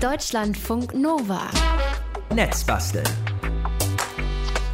Deutschlandfunk 0.00 0.94
Nova. 0.94 1.50
Netzbasteln. 2.32 3.27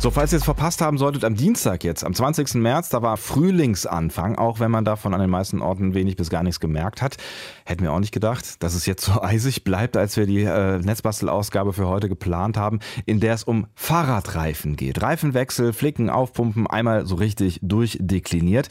So, 0.04 0.10
falls 0.10 0.34
ihr 0.34 0.36
es 0.36 0.44
verpasst 0.44 0.82
haben 0.82 0.98
solltet, 0.98 1.24
am 1.24 1.34
Dienstag 1.34 1.82
jetzt, 1.82 2.04
am 2.04 2.12
20. 2.12 2.56
März, 2.56 2.90
da 2.90 3.00
war 3.00 3.16
Frühlingsanfang, 3.16 4.36
auch 4.36 4.60
wenn 4.60 4.70
man 4.70 4.84
davon 4.84 5.14
an 5.14 5.20
den 5.20 5.30
meisten 5.30 5.62
Orten 5.62 5.94
wenig 5.94 6.16
bis 6.16 6.28
gar 6.28 6.42
nichts 6.42 6.60
gemerkt 6.60 7.00
hat. 7.00 7.16
Hätten 7.64 7.82
wir 7.82 7.90
auch 7.90 8.00
nicht 8.00 8.12
gedacht, 8.12 8.62
dass 8.62 8.74
es 8.74 8.84
jetzt 8.84 9.06
so 9.06 9.22
eisig 9.22 9.64
bleibt, 9.64 9.96
als 9.96 10.18
wir 10.18 10.26
die 10.26 10.42
äh, 10.42 10.76
Netzbastelausgabe 10.76 11.72
für 11.72 11.88
heute 11.88 12.10
geplant 12.10 12.58
haben, 12.58 12.80
in 13.06 13.18
der 13.18 13.32
es 13.32 13.44
um 13.44 13.66
Fahrradreifen 13.74 14.76
geht. 14.76 15.00
Reifenwechsel, 15.00 15.72
Flicken, 15.72 16.10
Aufpumpen, 16.10 16.66
einmal 16.66 17.06
so 17.06 17.14
richtig 17.14 17.60
durchdekliniert. 17.62 18.68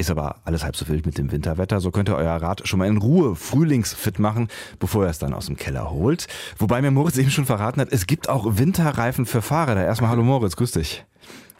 Ist 0.00 0.10
aber 0.10 0.36
alles 0.44 0.64
halb 0.64 0.76
so 0.76 0.88
wild 0.88 1.04
mit 1.04 1.18
dem 1.18 1.30
Winterwetter. 1.30 1.78
So 1.80 1.90
könnt 1.90 2.08
ihr 2.08 2.16
euer 2.16 2.36
Rad 2.36 2.66
schon 2.66 2.78
mal 2.78 2.88
in 2.88 2.96
Ruhe 2.96 3.36
frühlingsfit 3.36 4.18
machen, 4.18 4.48
bevor 4.78 5.04
ihr 5.04 5.10
es 5.10 5.18
dann 5.18 5.34
aus 5.34 5.44
dem 5.44 5.58
Keller 5.58 5.90
holt. 5.90 6.26
Wobei 6.56 6.80
mir 6.80 6.90
Moritz 6.90 7.18
eben 7.18 7.30
schon 7.30 7.44
verraten 7.44 7.82
hat, 7.82 7.88
es 7.92 8.06
gibt 8.06 8.30
auch 8.30 8.56
Winterreifen 8.56 9.26
für 9.26 9.42
Fahrräder. 9.42 9.84
Erstmal 9.84 10.08
hallo 10.08 10.22
Moritz, 10.22 10.56
grüß 10.56 10.69
dich. 10.72 11.04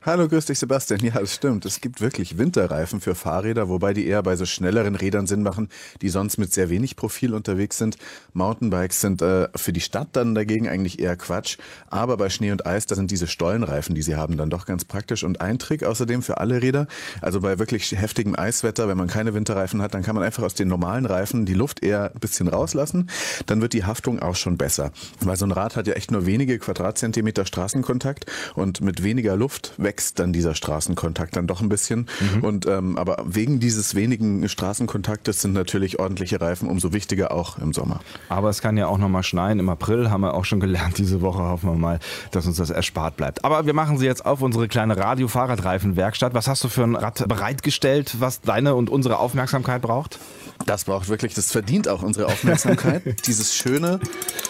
Hallo, 0.03 0.29
grüß 0.29 0.47
dich 0.47 0.59
Sebastian. 0.59 1.01
Ja, 1.01 1.21
das 1.21 1.35
stimmt. 1.35 1.67
Es 1.67 1.83
gibt 1.83 2.01
wirklich 2.01 2.39
Winterreifen 2.39 3.03
für 3.03 3.15
Fahrräder, 3.15 3.69
wobei 3.69 3.93
die 3.93 4.07
eher 4.07 4.23
bei 4.23 4.35
so 4.35 4.47
schnelleren 4.47 4.95
Rädern 4.95 5.27
Sinn 5.27 5.43
machen, 5.43 5.69
die 6.01 6.09
sonst 6.09 6.39
mit 6.39 6.55
sehr 6.55 6.71
wenig 6.71 6.97
Profil 6.97 7.35
unterwegs 7.35 7.77
sind. 7.77 7.99
Mountainbikes 8.33 9.03
sind 9.03 9.21
äh, 9.21 9.49
für 9.55 9.75
die 9.75 9.83
Stadt 9.83 10.09
dann 10.13 10.35
dagegen 10.35 10.71
eigentlich 10.71 11.01
eher 11.01 11.17
Quatsch. 11.17 11.59
Aber 11.89 12.17
bei 12.17 12.31
Schnee 12.31 12.51
und 12.51 12.65
Eis, 12.65 12.87
da 12.87 12.95
sind 12.95 13.11
diese 13.11 13.27
Stollenreifen, 13.27 13.95
die 13.95 14.01
sie 14.01 14.17
haben, 14.17 14.39
dann 14.39 14.49
doch 14.49 14.65
ganz 14.65 14.87
praktisch. 14.87 15.23
Und 15.23 15.43
ein 15.43 15.59
Trick 15.59 15.85
außerdem 15.85 16.23
für 16.23 16.39
alle 16.39 16.63
Räder, 16.63 16.87
also 17.21 17.43
bei 17.43 17.59
wirklich 17.59 17.93
heftigem 17.93 18.35
Eiswetter, 18.35 18.89
wenn 18.89 18.97
man 18.97 19.09
keine 19.09 19.35
Winterreifen 19.35 19.83
hat, 19.83 19.93
dann 19.93 20.03
kann 20.03 20.15
man 20.15 20.25
einfach 20.25 20.45
aus 20.45 20.55
den 20.55 20.69
normalen 20.69 21.05
Reifen 21.05 21.45
die 21.45 21.53
Luft 21.53 21.83
eher 21.83 22.11
ein 22.15 22.21
bisschen 22.21 22.49
rauslassen. 22.49 23.11
Dann 23.45 23.61
wird 23.61 23.75
die 23.75 23.85
Haftung 23.85 24.19
auch 24.21 24.37
schon 24.37 24.57
besser. 24.57 24.93
Weil 25.21 25.37
so 25.37 25.45
ein 25.45 25.53
Rad 25.53 25.77
hat 25.77 25.87
ja 25.87 25.93
echt 25.93 26.11
nur 26.11 26.25
wenige 26.25 26.59
Quadratzentimeter 26.59 27.45
Straßenkontakt 27.45 28.25
und 28.55 28.81
mit 28.81 29.03
weniger 29.03 29.37
Luft 29.37 29.75
wächst 29.91 30.21
dann 30.21 30.33
dieser 30.33 30.55
Straßenkontakt 30.55 31.35
dann 31.35 31.49
doch 31.49 31.61
ein 31.61 31.69
bisschen. 31.69 32.07
Mhm. 32.21 32.45
Und 32.45 32.67
ähm, 32.67 32.97
aber 32.97 33.25
wegen 33.27 33.59
dieses 33.59 33.97
wenigen 33.97 34.49
Straßenkontaktes 34.49 35.43
sind 35.43 35.53
natürlich 35.53 35.99
ordentliche 35.99 36.41
Reifen 36.41 36.69
umso 36.69 36.93
wichtiger 36.93 37.33
auch 37.33 37.59
im 37.59 37.73
Sommer. 37.73 38.01
Aber 38.29 38.51
es 38.51 38.63
kann 38.63 38.77
ja 38.77 38.87
auch 38.87 38.99
noch 38.99 39.09
mal 39.09 39.25
schneien. 39.25 39.59
Im 39.59 39.69
April 39.69 40.09
haben 40.09 40.21
wir 40.21 40.35
auch 40.35 40.45
schon 40.45 40.61
gelernt 40.61 40.99
diese 40.99 41.23
Woche. 41.23 41.41
Hoffen 41.41 41.71
wir 41.71 41.77
mal, 41.77 41.99
dass 42.31 42.47
uns 42.47 42.57
das 42.57 42.71
erspart 42.71 43.17
bleibt. 43.17 43.45
Aber 43.45 43.67
wir 43.67 43.75
machen 43.75 43.99
sie 43.99 44.07
jetzt 44.07 44.25
auf 44.25 44.43
unsere 44.43 44.69
kleine 44.69 44.97
Radio-Fahrradreifenwerkstatt. 44.97 46.35
Was 46.35 46.47
hast 46.47 46.63
du 46.63 46.69
für 46.69 46.85
ein 46.85 46.95
Rad 46.95 47.27
bereitgestellt, 47.27 48.21
was 48.21 48.41
deine 48.43 48.77
und 48.77 48.91
unsere 48.91 49.19
Aufmerksamkeit 49.19 49.83
braucht? 49.83 50.21
Das 50.67 50.85
braucht 50.85 51.09
wirklich, 51.09 51.35
das 51.35 51.51
verdient 51.51 51.89
auch 51.89 52.03
unsere 52.03 52.27
Aufmerksamkeit. 52.27 53.03
Dieses 53.27 53.57
schöne 53.57 53.99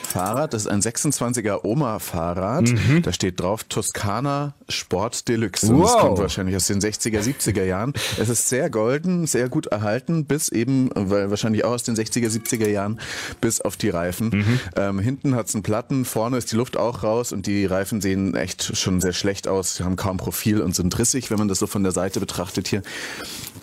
Fahrrad, 0.02 0.52
das 0.52 0.62
ist 0.62 0.68
ein 0.68 0.80
26er 0.80 1.64
Oma-Fahrrad. 1.64 2.68
Mhm. 2.68 3.02
Da 3.02 3.12
steht 3.12 3.40
drauf 3.40 3.64
Toskana 3.64 4.54
Sport 4.68 5.28
Deluxe. 5.30 5.68
Wow. 5.68 5.82
Das 5.82 5.98
kommt 5.98 6.18
wahrscheinlich 6.18 6.56
aus 6.56 6.66
den 6.66 6.80
60er, 6.80 7.20
70er 7.20 7.64
Jahren. 7.64 7.92
Es 8.18 8.28
ist 8.28 8.48
sehr 8.48 8.68
golden, 8.68 9.26
sehr 9.26 9.48
gut 9.48 9.66
erhalten, 9.66 10.24
bis 10.24 10.48
eben, 10.48 10.90
weil 10.94 11.30
wahrscheinlich 11.30 11.64
auch 11.64 11.70
aus 11.70 11.84
den 11.84 11.94
60er, 11.94 12.28
70er 12.28 12.68
Jahren, 12.68 13.00
bis 13.40 13.60
auf 13.60 13.76
die 13.76 13.90
Reifen. 13.90 14.30
Mhm. 14.30 14.60
Ähm, 14.76 14.98
hinten 14.98 15.34
hat's 15.36 15.54
einen 15.54 15.62
Platten, 15.62 16.04
vorne 16.04 16.36
ist 16.36 16.50
die 16.50 16.56
Luft 16.56 16.76
auch 16.76 17.02
raus 17.02 17.32
und 17.32 17.46
die 17.46 17.64
Reifen 17.64 18.00
sehen 18.00 18.34
echt 18.34 18.76
schon 18.76 19.00
sehr 19.00 19.12
schlecht 19.12 19.46
aus, 19.46 19.80
haben 19.80 19.96
kaum 19.96 20.16
Profil 20.16 20.60
und 20.60 20.74
sind 20.74 20.98
rissig, 20.98 21.30
wenn 21.30 21.38
man 21.38 21.48
das 21.48 21.60
so 21.60 21.66
von 21.66 21.82
der 21.82 21.92
Seite 21.92 22.18
betrachtet 22.18 22.66
hier. 22.68 22.82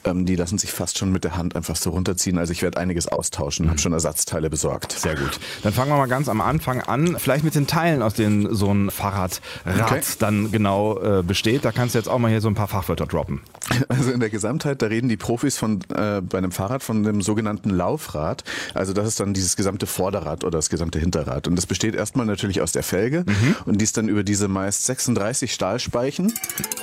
Ähm, 0.08 0.26
die 0.26 0.36
lassen 0.36 0.58
sich 0.58 0.72
fast 0.72 0.98
schon 0.98 1.12
mit 1.12 1.24
der 1.24 1.38
Hand 1.38 1.56
einfach 1.56 1.76
so 1.76 1.92
runterziehen. 1.92 2.38
Also 2.38 2.52
ich 2.52 2.62
werde 2.62 2.78
einiges 2.78 3.08
austauschen, 3.08 3.66
mhm. 3.66 3.70
habe 3.72 3.80
schon 3.80 3.94
Ersatzteile 3.94 4.50
besorgt. 4.50 4.94
Sehr 4.94 5.16
gut. 5.16 5.40
Dann 5.64 5.74
fangen 5.74 5.92
wir 5.92 5.98
mal 5.98 6.08
ganz 6.08 6.30
am 6.30 6.42
Anfang 6.42 6.82
an. 6.82 7.18
Vielleicht 7.20 7.44
mit 7.44 7.56
den 7.56 7.68
Teilen, 7.68 8.02
aus 8.02 8.14
denen 8.14 8.54
so 8.56 8.74
ein 8.74 8.90
Fahrradrad 8.90 9.42
okay. 9.66 10.02
dann 10.20 10.52
genau 10.52 11.00
äh, 11.00 11.24
besteht. 11.24 11.66
Da 11.66 11.72
kannst 11.72 11.96
du 11.96 12.00
jetzt 12.00 12.08
auch 12.08 12.20
mal 12.20 12.30
hier 12.30 12.42
so 12.42 12.48
ein 12.48 12.56
paar 12.56 12.68
Fachwörter 12.68 13.06
droppen. 13.06 13.42
Also 13.90 14.12
in 14.12 14.20
der 14.20 14.30
Gesamtheit, 14.30 14.82
da 14.82 14.88
reden 14.88 15.08
die 15.08 15.18
Profis 15.18 15.58
von 15.58 15.82
äh, 15.94 16.22
bei 16.22 16.38
einem 16.38 16.52
Fahrrad 16.52 16.84
von 16.84 17.04
dem 17.04 17.22
sogenannten 17.22 17.70
Laufrad. 17.70 18.44
Also 18.74 18.94
das 18.94 19.08
ist 19.08 19.20
dann 19.20 19.34
dieses 19.34 19.56
gesamte 19.56 19.88
Vorderrad 19.88 20.44
oder 20.44 20.58
das 20.58 20.70
gesamte 20.70 21.00
Hinterrad. 21.00 21.48
Und 21.48 21.56
das 21.56 21.66
besteht 21.66 21.96
erstmal 21.96 22.26
natürlich 22.26 22.62
aus 22.62 22.72
der 22.72 22.84
Felge 22.84 23.24
mhm. 23.26 23.56
und 23.66 23.80
die 23.80 23.84
ist 23.84 23.98
dann 23.98 24.08
über 24.08 24.24
diese 24.24 24.48
meist 24.48 24.86
36 24.86 25.54
Stahlspeichen, 25.54 26.34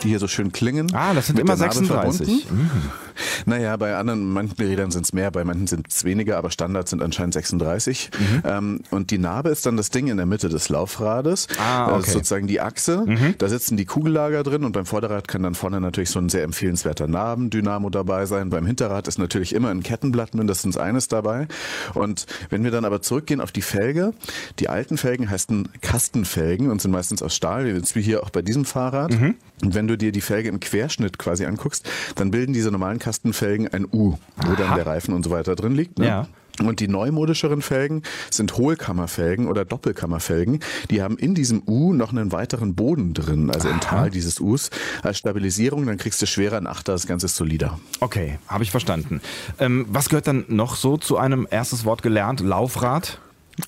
die 0.02 0.08
hier 0.08 0.18
so 0.18 0.28
schön 0.28 0.52
klingen. 0.52 0.94
Ah, 0.94 1.14
das 1.14 1.26
sind 1.26 1.38
immer 1.38 1.56
36. 1.56 2.50
Mhm. 2.50 2.70
Naja, 3.46 3.76
bei 3.76 3.96
anderen, 3.96 4.32
manchen 4.32 4.56
Rädern 4.56 4.90
sind 4.90 5.06
es 5.06 5.12
mehr, 5.12 5.30
bei 5.30 5.44
manchen 5.44 5.66
sind 5.66 5.88
es 5.88 6.04
weniger, 6.04 6.38
aber 6.38 6.50
Standard 6.50 6.88
sind 6.88 7.02
anscheinend 7.02 7.34
36. 7.34 8.10
Mhm. 8.18 8.42
Ähm, 8.44 8.80
und 8.90 9.10
die 9.10 9.18
Narbe 9.18 9.50
ist 9.50 9.66
dann 9.66 9.76
das 9.76 9.90
Ding 9.90 10.08
in 10.08 10.16
der 10.16 10.26
Mitte 10.26 10.48
des 10.48 10.68
Laufrades. 10.68 11.48
Ah, 11.58 11.86
okay. 11.86 11.96
Das 11.96 12.06
ist 12.06 12.12
sozusagen 12.14 12.46
die 12.46 12.60
Achse. 12.60 13.04
Mhm. 13.06 13.34
Da 13.38 13.48
sitzen 13.48 13.76
die 13.76 13.84
Kugellager 13.84 14.42
drin 14.42 14.64
und 14.64 14.72
beim 14.72 14.86
Vorderrad 14.86 15.28
kann 15.28 15.42
dann 15.42 15.54
vorne 15.54 15.80
natürlich 15.80 16.10
so 16.10 16.18
ein 16.18 16.28
sehr 16.28 16.42
empfehlenswerter 16.42 17.06
Narbendynamo 17.06 17.90
dabei 17.90 18.26
sein. 18.26 18.50
Beim 18.50 18.66
Hinterrad 18.66 19.08
ist 19.08 19.18
natürlich 19.18 19.54
immer 19.54 19.70
ein 19.70 19.82
Kettenblatt 19.82 20.34
mindestens 20.34 20.76
eines 20.76 21.08
dabei. 21.08 21.46
Und 21.94 22.26
wenn 22.50 22.64
wir 22.64 22.70
dann 22.70 22.84
aber 22.84 23.02
zurückgehen 23.02 23.40
auf 23.40 23.52
die 23.52 23.62
Felge, 23.62 24.14
die 24.58 24.68
alten 24.68 24.96
Felgen 24.96 25.30
heißen 25.30 25.68
Kastenfelgen 25.80 26.70
und 26.70 26.80
sind 26.80 26.90
meistens 26.90 27.22
aus 27.22 27.34
Stahl, 27.34 27.64
wie 27.64 28.02
hier 28.02 28.22
auch 28.22 28.30
bei 28.30 28.42
diesem 28.42 28.64
Fahrrad. 28.64 29.12
Mhm. 29.12 29.34
Und 29.64 29.74
wenn 29.74 29.88
du 29.88 29.96
dir 29.96 30.12
die 30.12 30.20
Felge 30.20 30.48
im 30.48 30.60
Querschnitt 30.60 31.18
quasi 31.18 31.46
anguckst, 31.46 31.88
dann 32.16 32.30
bilden 32.30 32.52
diese 32.52 32.70
normalen 32.70 32.98
Kastenfelgen 32.98 33.68
ein 33.68 33.86
U, 33.86 34.16
wo 34.36 34.52
Aha. 34.52 34.56
dann 34.56 34.74
der 34.76 34.86
Reifen 34.86 35.14
und 35.14 35.24
so 35.24 35.30
weiter 35.30 35.56
drin 35.56 35.74
liegt. 35.74 35.98
Ne? 35.98 36.06
Ja. 36.06 36.28
Und 36.62 36.78
die 36.78 36.86
neumodischeren 36.86 37.62
Felgen 37.62 38.02
sind 38.30 38.56
Hohlkammerfelgen 38.56 39.48
oder 39.48 39.64
Doppelkammerfelgen. 39.64 40.60
Die 40.90 41.02
haben 41.02 41.16
in 41.16 41.34
diesem 41.34 41.62
U 41.66 41.92
noch 41.92 42.12
einen 42.12 42.30
weiteren 42.30 42.76
Boden 42.76 43.12
drin, 43.12 43.50
also 43.50 43.68
Aha. 43.68 43.74
im 43.74 43.80
Tal 43.80 44.10
dieses 44.10 44.38
Us, 44.38 44.70
als 45.02 45.18
Stabilisierung. 45.18 45.86
Dann 45.86 45.96
kriegst 45.96 46.22
du 46.22 46.26
schwerer 46.26 46.58
ein 46.58 46.68
Achter, 46.68 46.92
das 46.92 47.08
Ganze 47.08 47.26
ist 47.26 47.36
solider. 47.36 47.80
Okay, 47.98 48.38
habe 48.46 48.62
ich 48.62 48.70
verstanden. 48.70 49.20
Ähm, 49.58 49.86
was 49.88 50.08
gehört 50.08 50.28
dann 50.28 50.44
noch 50.48 50.76
so 50.76 50.96
zu 50.96 51.16
einem 51.16 51.48
erstes 51.50 51.84
Wort 51.84 52.02
gelernt? 52.02 52.40
Laufrad? 52.40 53.18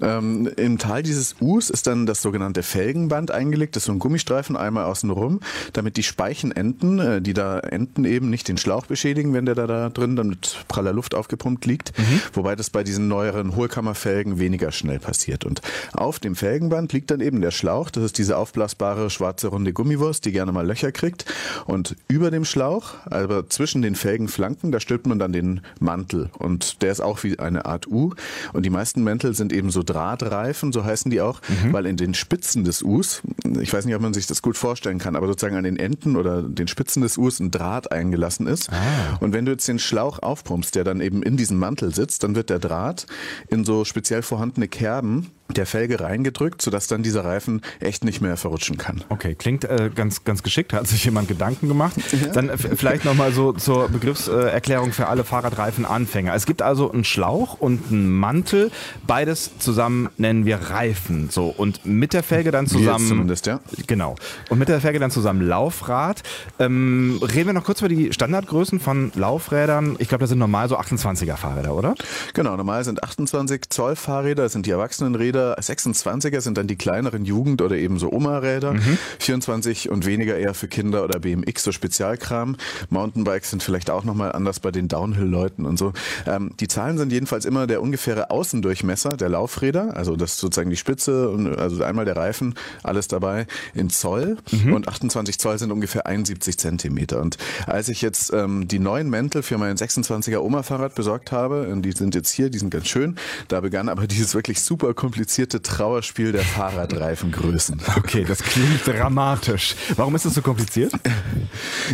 Ähm, 0.00 0.48
Im 0.56 0.78
Tal 0.78 1.02
dieses 1.02 1.36
Us 1.40 1.70
ist 1.70 1.86
dann 1.86 2.06
das 2.06 2.22
sogenannte 2.22 2.62
Felgenband 2.62 3.30
eingelegt. 3.30 3.76
Das 3.76 3.82
ist 3.82 3.86
so 3.86 3.92
ein 3.92 3.98
Gummistreifen 3.98 4.56
einmal 4.56 4.84
außen 4.84 5.10
rum, 5.10 5.40
damit 5.72 5.96
die 5.96 6.02
Speichenenden, 6.02 6.98
äh, 6.98 7.22
die 7.22 7.34
da 7.34 7.60
enden 7.60 8.04
eben, 8.04 8.30
nicht 8.30 8.48
den 8.48 8.58
Schlauch 8.58 8.86
beschädigen, 8.86 9.32
wenn 9.32 9.46
der 9.46 9.54
da, 9.54 9.66
da 9.66 9.88
drin 9.88 10.16
dann 10.16 10.28
mit 10.28 10.64
praller 10.68 10.92
Luft 10.92 11.14
aufgepumpt 11.14 11.66
liegt. 11.66 11.96
Mhm. 11.98 12.20
Wobei 12.32 12.56
das 12.56 12.70
bei 12.70 12.82
diesen 12.82 13.08
neueren 13.08 13.56
Hohlkammerfelgen 13.56 14.38
weniger 14.38 14.72
schnell 14.72 14.98
passiert. 14.98 15.44
Und 15.44 15.62
auf 15.92 16.18
dem 16.18 16.34
Felgenband 16.34 16.92
liegt 16.92 17.10
dann 17.10 17.20
eben 17.20 17.40
der 17.40 17.50
Schlauch. 17.50 17.90
Das 17.90 18.04
ist 18.04 18.18
diese 18.18 18.36
aufblasbare 18.36 19.10
schwarze 19.10 19.48
runde 19.48 19.72
Gummiwurst, 19.72 20.24
die 20.24 20.32
gerne 20.32 20.52
mal 20.52 20.66
Löcher 20.66 20.92
kriegt. 20.92 21.24
Und 21.66 21.96
über 22.08 22.30
dem 22.30 22.44
Schlauch, 22.44 22.94
also 23.06 23.42
zwischen 23.42 23.82
den 23.82 23.94
Felgenflanken, 23.94 24.72
da 24.72 24.80
stülpt 24.80 25.06
man 25.06 25.18
dann 25.18 25.32
den 25.32 25.60
Mantel. 25.78 26.30
Und 26.38 26.82
der 26.82 26.92
ist 26.92 27.00
auch 27.00 27.22
wie 27.22 27.38
eine 27.38 27.66
Art 27.66 27.86
U. 27.86 28.12
Und 28.52 28.64
die 28.64 28.70
meisten 28.70 29.04
Mäntel 29.04 29.34
sind 29.34 29.52
eben 29.52 29.70
so 29.70 29.75
Drahtreifen, 29.82 30.72
so 30.72 30.84
heißen 30.84 31.10
die 31.10 31.20
auch, 31.20 31.40
mhm. 31.48 31.72
weil 31.72 31.86
in 31.86 31.96
den 31.96 32.14
Spitzen 32.14 32.64
des 32.64 32.82
Us, 32.82 33.22
ich 33.60 33.72
weiß 33.72 33.84
nicht, 33.84 33.94
ob 33.94 34.02
man 34.02 34.14
sich 34.14 34.26
das 34.26 34.42
gut 34.42 34.56
vorstellen 34.56 34.98
kann, 34.98 35.16
aber 35.16 35.26
sozusagen 35.26 35.56
an 35.56 35.64
den 35.64 35.76
Enden 35.76 36.16
oder 36.16 36.42
den 36.42 36.68
Spitzen 36.68 37.02
des 37.02 37.18
Us 37.18 37.40
ein 37.40 37.50
Draht 37.50 37.92
eingelassen 37.92 38.46
ist. 38.46 38.70
Ah. 38.72 39.16
Und 39.20 39.32
wenn 39.32 39.44
du 39.44 39.52
jetzt 39.52 39.68
den 39.68 39.78
Schlauch 39.78 40.18
aufpumpst, 40.20 40.74
der 40.74 40.84
dann 40.84 41.00
eben 41.00 41.22
in 41.22 41.36
diesem 41.36 41.58
Mantel 41.58 41.94
sitzt, 41.94 42.22
dann 42.22 42.34
wird 42.34 42.50
der 42.50 42.58
Draht 42.58 43.06
in 43.48 43.64
so 43.64 43.84
speziell 43.84 44.22
vorhandene 44.22 44.68
Kerben 44.68 45.30
der 45.48 45.66
Felge 45.66 46.00
reingedrückt, 46.00 46.60
sodass 46.60 46.86
dann 46.86 47.02
dieser 47.02 47.24
Reifen 47.24 47.62
echt 47.80 48.04
nicht 48.04 48.20
mehr 48.20 48.36
verrutschen 48.36 48.76
kann. 48.76 49.04
Okay, 49.08 49.34
klingt 49.34 49.64
äh, 49.64 49.90
ganz, 49.94 50.24
ganz 50.24 50.42
geschickt. 50.42 50.72
Hat 50.72 50.86
sich 50.86 51.04
jemand 51.04 51.28
Gedanken 51.28 51.68
gemacht. 51.68 51.96
Ja. 52.12 52.32
Dann 52.32 52.48
äh, 52.48 52.58
vielleicht 52.58 53.04
nochmal 53.04 53.32
so 53.32 53.52
zur 53.52 53.88
Begriffserklärung 53.88 54.92
für 54.92 55.06
alle 55.08 55.24
Fahrradreifen-Anfänger. 55.24 56.34
Es 56.34 56.46
gibt 56.46 56.62
also 56.62 56.90
einen 56.90 57.04
Schlauch 57.04 57.60
und 57.60 57.90
einen 57.90 58.10
Mantel. 58.10 58.70
Beides 59.06 59.58
zusammen 59.58 60.08
nennen 60.16 60.44
wir 60.44 60.56
Reifen. 60.56 61.28
So 61.30 61.48
und 61.48 61.86
mit 61.86 62.12
der 62.12 62.22
Felge 62.22 62.50
dann 62.50 62.66
zusammen. 62.66 62.98
Jetzt 62.98 63.08
zumindest, 63.08 63.46
ja. 63.46 63.60
Genau. 63.86 64.16
Und 64.48 64.58
mit 64.58 64.68
der 64.68 64.80
Felge 64.80 64.98
dann 64.98 65.10
zusammen 65.10 65.42
Laufrad. 65.42 66.22
Ähm, 66.58 67.20
reden 67.22 67.46
wir 67.46 67.52
noch 67.52 67.64
kurz 67.64 67.80
über 67.80 67.88
die 67.88 68.12
Standardgrößen 68.12 68.80
von 68.80 69.12
Laufrädern. 69.14 69.96
Ich 69.98 70.08
glaube, 70.08 70.22
das 70.22 70.30
sind 70.30 70.38
normal 70.38 70.68
so 70.68 70.78
28er 70.78 71.36
Fahrräder, 71.36 71.74
oder? 71.74 71.94
Genau, 72.34 72.56
normal 72.56 72.84
sind 72.84 73.02
28 73.02 73.70
Zoll 73.70 73.96
Fahrräder, 73.96 74.44
das 74.44 74.52
sind 74.52 74.66
die 74.66 74.70
Erwachsenenräder. 74.70 75.35
26er 75.36 76.40
sind 76.40 76.58
dann 76.58 76.66
die 76.66 76.76
kleineren 76.76 77.24
Jugend- 77.24 77.62
oder 77.62 77.76
eben 77.76 77.98
so 77.98 78.10
Oma-Räder. 78.10 78.74
Mhm. 78.74 78.98
24 79.18 79.90
und 79.90 80.06
weniger 80.06 80.36
eher 80.36 80.54
für 80.54 80.68
Kinder 80.68 81.04
oder 81.04 81.18
BMX, 81.20 81.64
so 81.64 81.72
Spezialkram. 81.72 82.56
Mountainbikes 82.90 83.50
sind 83.50 83.62
vielleicht 83.62 83.90
auch 83.90 84.04
nochmal 84.04 84.32
anders 84.32 84.60
bei 84.60 84.70
den 84.70 84.88
Downhill-Leuten 84.88 85.66
und 85.66 85.78
so. 85.78 85.92
Ähm, 86.26 86.52
die 86.60 86.68
Zahlen 86.68 86.98
sind 86.98 87.12
jedenfalls 87.12 87.44
immer 87.44 87.66
der 87.66 87.82
ungefähre 87.82 88.30
Außendurchmesser 88.30 89.10
der 89.10 89.28
Laufräder, 89.28 89.96
also 89.96 90.16
das 90.16 90.32
ist 90.32 90.38
sozusagen 90.38 90.70
die 90.70 90.76
Spitze 90.76 91.28
und 91.30 91.56
also 91.58 91.82
einmal 91.82 92.04
der 92.04 92.16
Reifen, 92.16 92.54
alles 92.82 93.08
dabei 93.08 93.46
in 93.74 93.90
Zoll 93.90 94.38
mhm. 94.50 94.74
und 94.74 94.88
28 94.88 95.38
Zoll 95.38 95.58
sind 95.58 95.70
ungefähr 95.70 96.06
71 96.06 96.58
Zentimeter. 96.58 97.20
Und 97.20 97.36
als 97.66 97.88
ich 97.88 98.02
jetzt 98.02 98.32
ähm, 98.32 98.68
die 98.68 98.78
neuen 98.78 99.10
Mäntel 99.10 99.42
für 99.42 99.58
mein 99.58 99.76
26er 99.76 100.38
Oma-Fahrrad 100.38 100.94
besorgt 100.94 101.32
habe, 101.32 101.66
die 101.76 101.92
sind 101.92 102.14
jetzt 102.14 102.30
hier, 102.30 102.50
die 102.50 102.58
sind 102.58 102.70
ganz 102.70 102.86
schön, 102.86 103.16
da 103.48 103.60
begann 103.60 103.88
aber 103.88 104.06
dieses 104.06 104.34
wirklich 104.34 104.62
super 104.62 104.94
komplizierte 104.94 105.25
komplizierte 105.26 105.60
Trauerspiel 105.60 106.30
der 106.30 106.42
Fahrradreifengrößen. 106.42 107.82
Okay, 107.96 108.24
das 108.24 108.42
klingt 108.42 108.86
dramatisch. 108.86 109.74
Warum 109.96 110.14
ist 110.14 110.26
das 110.26 110.34
so 110.34 110.42
kompliziert? 110.42 110.92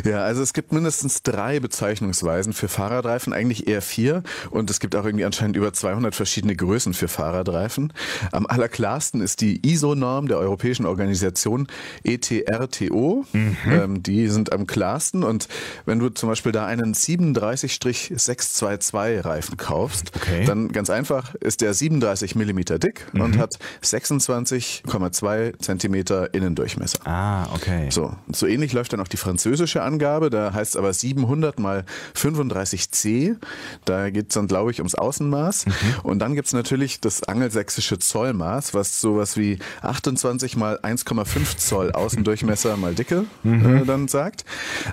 Ja, 0.05 0.25
also 0.25 0.43
es 0.43 0.52
gibt 0.52 0.73
mindestens 0.73 1.23
drei 1.23 1.61
Bezeichnungsweisen 1.61 2.52
für 2.52 2.67
Fahrradreifen, 2.69 3.32
eigentlich 3.32 3.69
eher 3.69 3.82
vier. 3.82 4.25
Und 4.50 4.69
es 4.69 4.81
gibt 4.81 4.96
auch 4.96 5.05
irgendwie 5.05 5.25
anscheinend 5.25 5.56
über 5.56 5.73
200 5.73 6.12
verschiedene 6.14 6.56
Größen 6.56 6.93
für 6.93 7.08
Fahrradreifen. 7.08 7.93
Am 8.32 8.46
allerklarsten 8.46 9.20
ist 9.20 9.40
die 9.40 9.64
ISO-Norm 9.67 10.29
der 10.29 10.38
Europäischen 10.38 10.87
Organisation 10.87 11.69
ETRTO. 12.02 13.25
Mhm. 13.32 13.56
Ähm, 13.67 14.02
die 14.02 14.26
sind 14.29 14.52
am 14.52 14.67
klarsten. 14.67 15.23
Und 15.23 15.49
wenn 15.87 16.00
du 16.00 16.11
zum 16.11 16.29
Beispiel 16.29 16.52
da 16.52 16.67
einen 16.67 16.94
37-622 16.94 19.25
Reifen 19.25 19.56
kaufst, 19.56 20.12
okay. 20.17 20.44
dann 20.44 20.73
ganz 20.73 20.90
einfach 20.90 21.34
ist 21.37 21.61
der 21.61 21.73
37 21.73 22.34
Millimeter 22.34 22.79
dick 22.79 23.06
mhm. 23.12 23.21
Und 23.24 23.38
hat 23.38 23.58
26,2 23.82 25.58
Zentimeter 25.58 26.32
Innendurchmesser. 26.34 26.98
Ah, 27.06 27.46
okay. 27.54 27.88
So, 27.90 28.14
so 28.30 28.46
ähnlich 28.46 28.72
läuft 28.72 28.92
dann 28.92 29.00
auch 29.00 29.08
die 29.08 29.16
französische 29.16 29.82
Angabe. 29.82 30.30
Da 30.30 30.52
heißt 30.52 30.74
es 30.74 30.76
aber 30.76 30.92
700 30.92 31.58
mal 31.58 31.84
35C. 32.16 33.36
Da 33.84 34.10
geht 34.10 34.28
es 34.28 34.34
dann, 34.34 34.48
glaube 34.48 34.70
ich, 34.70 34.78
ums 34.78 34.94
Außenmaß. 34.94 35.66
Mhm. 35.66 35.72
Und 36.02 36.19
dann 36.19 36.34
gibt 36.34 36.46
es 36.46 36.52
natürlich 36.52 37.00
das 37.00 37.22
angelsächsische 37.22 37.98
Zollmaß, 37.98 38.74
was 38.74 39.00
sowas 39.00 39.36
wie 39.36 39.58
28 39.82 40.56
mal 40.56 40.78
1,5 40.82 41.56
Zoll 41.56 41.92
Außendurchmesser 41.92 42.76
mal 42.76 42.94
Dicke 42.94 43.24
mhm. 43.42 43.82
äh, 43.82 43.84
dann 43.84 44.08
sagt. 44.08 44.44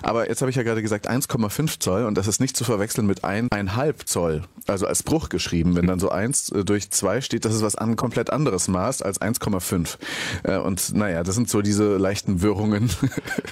Aber 0.02 0.28
jetzt 0.28 0.40
habe 0.40 0.50
ich 0.50 0.56
ja 0.56 0.62
gerade 0.62 0.82
gesagt 0.82 1.08
1,5 1.08 1.80
Zoll 1.80 2.04
und 2.04 2.16
das 2.16 2.26
ist 2.26 2.40
nicht 2.40 2.56
zu 2.56 2.64
verwechseln 2.64 3.06
mit 3.06 3.24
1,5 3.24 4.06
Zoll, 4.06 4.42
also 4.66 4.86
als 4.86 5.02
Bruch 5.02 5.28
geschrieben. 5.28 5.76
Wenn 5.76 5.86
dann 5.86 5.98
so 5.98 6.10
1 6.10 6.50
äh, 6.50 6.64
durch 6.64 6.90
2 6.90 7.20
steht, 7.20 7.44
das 7.44 7.54
ist 7.54 7.62
was 7.62 7.76
an 7.76 7.96
komplett 7.96 8.19
anderes 8.28 8.68
Maß 8.68 9.00
als 9.00 9.20
1,5. 9.20 9.96
Äh, 10.42 10.58
und 10.58 10.94
naja, 10.94 11.22
das 11.22 11.34
sind 11.34 11.48
so 11.48 11.62
diese 11.62 11.96
leichten 11.96 12.42
Wirrungen 12.42 12.90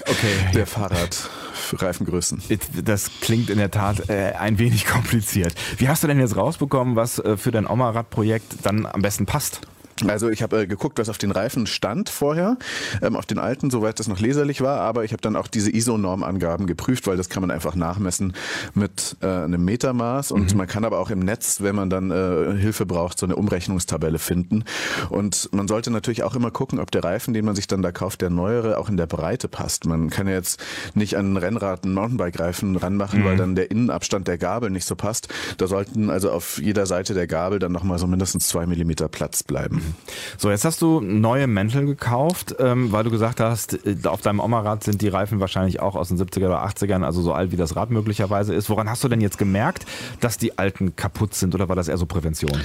okay. 0.02 0.34
der 0.54 0.66
Fahrradreifengrößen. 0.66 2.42
Das 2.84 3.10
klingt 3.22 3.48
in 3.48 3.56
der 3.58 3.70
Tat 3.70 4.10
äh, 4.10 4.32
ein 4.38 4.58
wenig 4.58 4.84
kompliziert. 4.86 5.54
Wie 5.78 5.88
hast 5.88 6.02
du 6.02 6.06
denn 6.06 6.20
jetzt 6.20 6.36
rausbekommen, 6.36 6.96
was 6.96 7.18
äh, 7.18 7.38
für 7.38 7.50
dein 7.50 7.66
Oma-Rad-Projekt 7.66 8.56
dann 8.64 8.84
am 8.84 9.00
besten 9.00 9.24
passt? 9.24 9.62
Also 10.06 10.28
ich 10.28 10.42
habe 10.42 10.62
äh, 10.62 10.66
geguckt, 10.66 10.98
was 10.98 11.08
auf 11.08 11.18
den 11.18 11.30
Reifen 11.30 11.66
stand 11.66 12.08
vorher, 12.08 12.56
ähm, 13.02 13.16
auf 13.16 13.26
den 13.26 13.38
alten, 13.38 13.70
soweit 13.70 13.98
das 13.98 14.08
noch 14.08 14.20
leserlich 14.20 14.60
war, 14.60 14.80
aber 14.80 15.04
ich 15.04 15.12
habe 15.12 15.20
dann 15.20 15.36
auch 15.36 15.48
diese 15.48 15.70
ISO-Normangaben 15.70 16.66
geprüft, 16.66 17.06
weil 17.06 17.16
das 17.16 17.28
kann 17.28 17.40
man 17.40 17.50
einfach 17.50 17.74
nachmessen 17.74 18.34
mit 18.74 19.16
äh, 19.20 19.26
einem 19.26 19.64
Metermaß 19.64 20.32
und 20.32 20.52
mhm. 20.52 20.58
man 20.58 20.66
kann 20.66 20.84
aber 20.84 20.98
auch 20.98 21.10
im 21.10 21.20
Netz, 21.20 21.60
wenn 21.60 21.74
man 21.74 21.90
dann 21.90 22.10
äh, 22.10 22.56
Hilfe 22.58 22.86
braucht, 22.86 23.18
so 23.18 23.26
eine 23.26 23.36
Umrechnungstabelle 23.36 24.18
finden. 24.18 24.64
Und 25.10 25.48
man 25.52 25.68
sollte 25.68 25.90
natürlich 25.90 26.22
auch 26.22 26.34
immer 26.34 26.50
gucken, 26.50 26.78
ob 26.78 26.90
der 26.90 27.04
Reifen, 27.04 27.34
den 27.34 27.44
man 27.44 27.54
sich 27.54 27.66
dann 27.66 27.82
da 27.82 27.92
kauft, 27.92 28.20
der 28.20 28.30
neuere, 28.30 28.78
auch 28.78 28.88
in 28.88 28.96
der 28.96 29.06
Breite 29.06 29.48
passt. 29.48 29.86
Man 29.86 30.10
kann 30.10 30.26
ja 30.26 30.34
jetzt 30.34 30.60
nicht 30.94 31.16
an 31.16 31.32
ein 31.32 31.36
Rennrad 31.36 31.84
einen 31.84 31.94
Mountainbike-Reifen 31.94 32.76
ranmachen, 32.76 33.20
mhm. 33.20 33.24
weil 33.24 33.36
dann 33.36 33.54
der 33.54 33.70
Innenabstand 33.70 34.28
der 34.28 34.38
Gabel 34.38 34.70
nicht 34.70 34.86
so 34.86 34.96
passt. 34.96 35.28
Da 35.56 35.66
sollten 35.66 36.10
also 36.10 36.30
auf 36.30 36.58
jeder 36.58 36.86
Seite 36.86 37.14
der 37.14 37.26
Gabel 37.26 37.58
dann 37.58 37.72
nochmal 37.72 37.98
so 37.98 38.06
mindestens 38.06 38.48
zwei 38.48 38.66
Millimeter 38.66 39.08
Platz 39.08 39.42
bleiben. 39.42 39.87
So, 40.36 40.50
jetzt 40.50 40.64
hast 40.64 40.82
du 40.82 41.00
neue 41.00 41.46
Mäntel 41.46 41.86
gekauft, 41.86 42.56
ähm, 42.58 42.92
weil 42.92 43.04
du 43.04 43.10
gesagt 43.10 43.40
hast, 43.40 43.84
äh, 43.86 43.96
auf 44.04 44.20
deinem 44.20 44.40
Oma-Rad 44.40 44.84
sind 44.84 45.02
die 45.02 45.08
Reifen 45.08 45.40
wahrscheinlich 45.40 45.80
auch 45.80 45.94
aus 45.94 46.08
den 46.08 46.18
70er 46.18 46.46
oder 46.46 46.64
80ern, 46.64 47.04
also 47.04 47.22
so 47.22 47.32
alt 47.32 47.52
wie 47.52 47.56
das 47.56 47.76
Rad 47.76 47.90
möglicherweise 47.90 48.54
ist. 48.54 48.70
Woran 48.70 48.88
hast 48.88 49.04
du 49.04 49.08
denn 49.08 49.20
jetzt 49.20 49.38
gemerkt, 49.38 49.86
dass 50.20 50.38
die 50.38 50.58
alten 50.58 50.96
kaputt 50.96 51.34
sind 51.34 51.54
oder 51.54 51.68
war 51.68 51.76
das 51.76 51.88
eher 51.88 51.98
so 51.98 52.06
Prävention? 52.06 52.60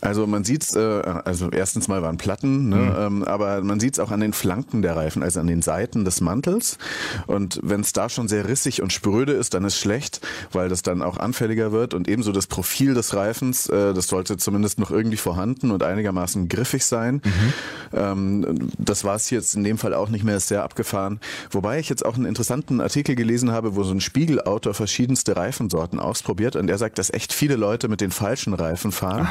Also 0.00 0.26
man 0.26 0.44
sieht's, 0.44 0.74
äh, 0.74 0.80
also 1.24 1.50
erstens 1.50 1.88
mal 1.88 2.02
waren 2.02 2.16
Platten, 2.16 2.68
ne, 2.68 2.76
mhm. 2.76 2.94
ähm, 2.98 3.24
aber 3.24 3.62
man 3.62 3.80
sieht's 3.80 3.98
auch 3.98 4.10
an 4.10 4.20
den 4.20 4.32
Flanken 4.32 4.82
der 4.82 4.96
Reifen, 4.96 5.22
also 5.22 5.40
an 5.40 5.46
den 5.46 5.62
Seiten 5.62 6.04
des 6.04 6.20
Mantels. 6.20 6.78
Und 7.26 7.60
wenn 7.62 7.80
es 7.80 7.92
da 7.92 8.08
schon 8.08 8.28
sehr 8.28 8.48
rissig 8.48 8.82
und 8.82 8.92
spröde 8.92 9.32
ist, 9.32 9.54
dann 9.54 9.64
ist 9.64 9.78
schlecht, 9.78 10.20
weil 10.52 10.68
das 10.68 10.82
dann 10.82 11.02
auch 11.02 11.16
anfälliger 11.16 11.72
wird. 11.72 11.94
Und 11.94 12.08
ebenso 12.08 12.32
das 12.32 12.46
Profil 12.46 12.94
des 12.94 13.14
Reifens, 13.14 13.68
äh, 13.68 13.94
das 13.94 14.08
sollte 14.08 14.36
zumindest 14.36 14.78
noch 14.78 14.90
irgendwie 14.90 15.16
vorhanden 15.16 15.70
und 15.70 15.82
einigermaßen 15.82 16.48
griffig 16.48 16.84
sein. 16.84 17.22
Mhm. 17.24 17.52
Ähm, 17.92 18.70
das 18.78 19.04
war 19.04 19.14
es 19.14 19.30
jetzt 19.30 19.54
in 19.54 19.64
dem 19.64 19.78
Fall 19.78 19.94
auch 19.94 20.08
nicht 20.08 20.24
mehr, 20.24 20.36
ist 20.36 20.48
sehr 20.48 20.64
abgefahren. 20.64 21.20
Wobei 21.50 21.78
ich 21.78 21.88
jetzt 21.88 22.04
auch 22.04 22.16
einen 22.16 22.26
interessanten 22.26 22.80
Artikel 22.80 23.14
gelesen 23.14 23.52
habe, 23.52 23.76
wo 23.76 23.84
so 23.84 23.92
ein 23.92 24.00
Spiegelautor 24.00 24.74
verschiedenste 24.74 25.36
Reifensorten 25.36 25.98
ausprobiert 25.98 26.56
und 26.56 26.66
der 26.66 26.78
sagt, 26.78 26.98
dass 26.98 27.12
echt 27.12 27.32
viele 27.32 27.56
Leute 27.56 27.88
mit 27.88 28.00
den 28.00 28.10
falschen 28.10 28.54
Reifen 28.54 28.92
fahren. 28.92 29.28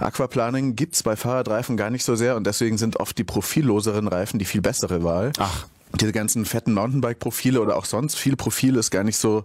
Aha 0.00 0.05
Aquaplaning 0.06 0.76
gibt's 0.76 1.02
bei 1.02 1.16
Fahrradreifen 1.16 1.76
gar 1.76 1.90
nicht 1.90 2.04
so 2.04 2.14
sehr 2.14 2.36
und 2.36 2.46
deswegen 2.46 2.78
sind 2.78 2.96
oft 2.96 3.18
die 3.18 3.24
profilloseren 3.24 4.08
Reifen 4.08 4.38
die 4.38 4.44
viel 4.44 4.62
bessere 4.62 5.02
Wahl. 5.02 5.32
Ach 5.38 5.66
diese 6.00 6.12
ganzen 6.12 6.44
fetten 6.44 6.74
Mountainbike-Profile 6.74 7.60
oder 7.60 7.76
auch 7.76 7.84
sonst 7.84 8.16
viel 8.16 8.36
Profil 8.36 8.76
ist 8.76 8.90
gar 8.90 9.04
nicht 9.04 9.16
so 9.16 9.44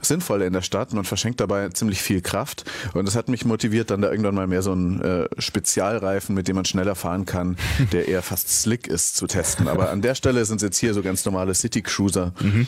sinnvoll 0.00 0.42
in 0.42 0.52
der 0.52 0.62
Stadt. 0.62 0.92
Man 0.92 1.04
verschenkt 1.04 1.40
dabei 1.40 1.68
ziemlich 1.70 2.00
viel 2.02 2.20
Kraft. 2.20 2.64
Und 2.94 3.06
das 3.06 3.16
hat 3.16 3.28
mich 3.28 3.44
motiviert, 3.44 3.90
dann 3.90 4.00
da 4.00 4.10
irgendwann 4.10 4.34
mal 4.34 4.46
mehr 4.46 4.62
so 4.62 4.72
einen 4.72 5.00
äh, 5.00 5.28
Spezialreifen, 5.38 6.34
mit 6.34 6.48
dem 6.48 6.56
man 6.56 6.64
schneller 6.64 6.94
fahren 6.94 7.26
kann, 7.26 7.56
der 7.92 8.08
eher 8.08 8.22
fast 8.22 8.48
slick 8.48 8.86
ist, 8.86 9.16
zu 9.16 9.26
testen. 9.26 9.68
Aber 9.68 9.90
an 9.90 10.02
der 10.02 10.14
Stelle 10.14 10.44
sind 10.44 10.56
es 10.56 10.62
jetzt 10.62 10.78
hier 10.78 10.94
so 10.94 11.02
ganz 11.02 11.24
normale 11.24 11.54
City 11.54 11.82
Cruiser. 11.82 12.32
Mhm. 12.40 12.66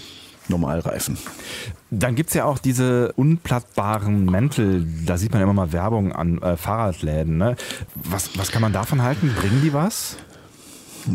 Normalreifen. 0.48 1.18
Dann 1.90 2.14
gibt 2.14 2.30
es 2.30 2.34
ja 2.34 2.44
auch 2.44 2.58
diese 2.58 3.12
unplattbaren 3.12 4.26
Mäntel, 4.26 4.86
da 5.06 5.16
sieht 5.16 5.32
man 5.32 5.42
immer 5.42 5.52
mal 5.52 5.72
Werbung 5.72 6.12
an 6.12 6.40
äh, 6.42 6.56
Fahrradläden. 6.56 7.36
Ne? 7.36 7.56
Was, 7.94 8.36
was 8.36 8.50
kann 8.50 8.62
man 8.62 8.72
davon 8.72 9.02
halten? 9.02 9.32
Bringen 9.38 9.62
die 9.62 9.72
was? 9.72 10.16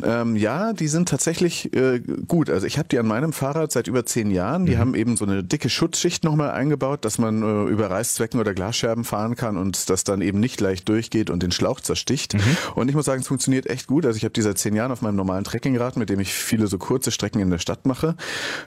Ähm, 0.04 0.36
ja, 0.36 0.74
die 0.74 0.88
sind 0.88 1.10
tatsächlich 1.10 1.74
äh, 1.74 2.00
gut. 2.28 2.50
Also 2.50 2.68
ich 2.68 2.78
habe 2.78 2.88
die 2.88 3.00
an 3.00 3.08
meinem 3.08 3.34
Fahrrad 3.34 3.72
seit 3.72 3.88
über 3.88 4.06
zehn 4.06 4.32
Jahren. 4.32 4.66
Die 4.66 4.76
mhm. 4.76 4.80
haben 4.80 4.96
eben 4.96 5.18
so 5.18 5.26
eine 5.26 5.44
dicke 5.44 5.70
Schutzschicht 5.70 6.24
nochmal 6.24 6.52
eingebaut, 6.52 7.06
dass 7.06 7.18
man 7.18 7.42
äh, 7.42 7.70
über 7.70 7.90
Reißzwecken 7.90 8.40
oder 8.40 8.54
Glasscherben 8.54 9.04
fahren 9.04 9.36
kann 9.36 9.58
und 9.58 9.90
das 9.90 10.04
dann 10.04 10.22
eben 10.22 10.40
nicht 10.40 10.62
leicht 10.62 10.88
durchgeht 10.88 11.30
und 11.30 11.44
den 11.44 11.52
Schlauch 11.52 11.82
zersticht. 11.82 12.36
Mhm. 12.36 12.40
Und 12.76 12.90
ich 12.90 12.96
muss 12.96 13.06
sagen, 13.06 13.22
es 13.22 13.28
funktioniert 13.28 13.68
echt 13.68 13.88
gut. 13.88 14.06
Also 14.06 14.18
ich 14.18 14.24
habe 14.24 14.34
die 14.34 14.42
seit 14.42 14.58
zehn 14.58 14.76
Jahren 14.76 14.92
auf 14.92 15.02
meinem 15.02 15.16
normalen 15.16 15.44
Trekkingrad, 15.44 15.98
mit 15.98 16.10
dem 16.10 16.20
ich 16.20 16.34
viele 16.34 16.68
so 16.68 16.78
kurze 16.78 17.12
Strecken 17.12 17.40
in 17.40 17.50
der 17.50 17.60
Stadt 17.60 17.86
mache. 17.86 18.16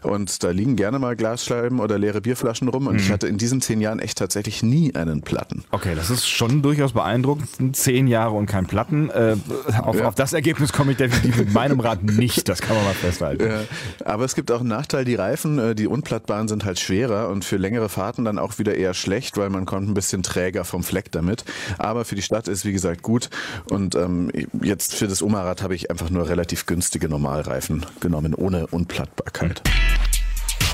Und 0.03 0.43
da 0.43 0.51
liegen 0.51 0.77
gerne 0.77 0.99
mal 0.99 1.17
Glasscheiben 1.17 1.81
oder 1.81 1.99
leere 1.99 2.21
Bierflaschen 2.21 2.69
rum. 2.69 2.87
Und 2.87 2.95
mhm. 2.95 3.01
ich 3.01 3.11
hatte 3.11 3.29
in 3.29 3.39
diesen 3.39 3.61
zehn 3.61 3.81
Jahren 3.81 3.99
echt 3.99 4.19
tatsächlich 4.19 4.63
nie 4.63 4.95
einen 4.95 5.23
Platten. 5.23 5.65
Okay, 5.71 5.95
das 5.95 6.11
ist 6.11 6.29
schon 6.29 6.63
durchaus 6.63 6.93
beeindruckend. 6.93 7.77
Zehn 7.77 8.07
Jahre 8.07 8.35
und 8.35 8.47
kein 8.47 8.67
Platten. 8.67 9.11
Äh, 9.11 9.37
auf, 9.83 9.97
ja. 9.97 10.09
auf 10.09 10.15
das 10.15 10.33
Ergebnis 10.33 10.73
komme 10.73 10.93
ich 10.93 10.99
definitiv 10.99 11.12
definitiv 11.23 11.39
mit 11.39 11.53
meinem 11.53 11.81
Rad 11.81 12.03
nicht, 12.03 12.49
das 12.49 12.61
kann 12.61 12.77
man 12.77 12.85
mal 12.85 12.95
festhalten. 12.95 13.47
Ja, 13.49 13.65
aber 14.05 14.25
es 14.25 14.35
gibt 14.35 14.51
auch 14.51 14.61
einen 14.61 14.69
Nachteil, 14.69 15.05
die 15.05 15.15
Reifen, 15.15 15.59
äh, 15.59 15.75
die 15.75 15.87
unplattbaren 15.87 16.49
sind 16.49 16.65
halt 16.65 16.79
schwerer 16.79 17.29
und 17.29 17.45
für 17.45 17.57
längere 17.57 17.89
Fahrten 17.89 18.25
dann 18.25 18.39
auch 18.39 18.59
wieder 18.59 18.75
eher 18.75 18.95
schlecht, 18.95 19.37
weil 19.37 19.51
man 19.51 19.67
kommt 19.67 19.89
ein 19.89 19.95
bisschen 19.95 20.23
träger 20.23 20.65
vom 20.65 20.83
Fleck 20.83 21.11
damit. 21.13 21.45
Aber 21.79 22.05
für 22.05 22.15
die 22.15 22.23
Stadt 22.23 22.49
ist 22.49 22.65
wie 22.65 22.73
gesagt 22.73 23.03
gut 23.03 23.31
und 23.71 23.95
ähm, 23.95 24.31
jetzt 24.63 24.95
für 24.95 25.09
das 25.09 25.23
Oma-Rad 25.23 25.63
habe 25.63 25.75
ich 25.75 25.91
einfach 25.91 26.11
nur 26.11 26.29
relativ 26.29 26.67
günstige 26.67 27.09
Normalreifen 27.09 27.87
genommen, 28.01 28.35
ohne 28.35 28.67
Unplattbarkeit. 28.67 29.63
Mhm. 29.65 30.02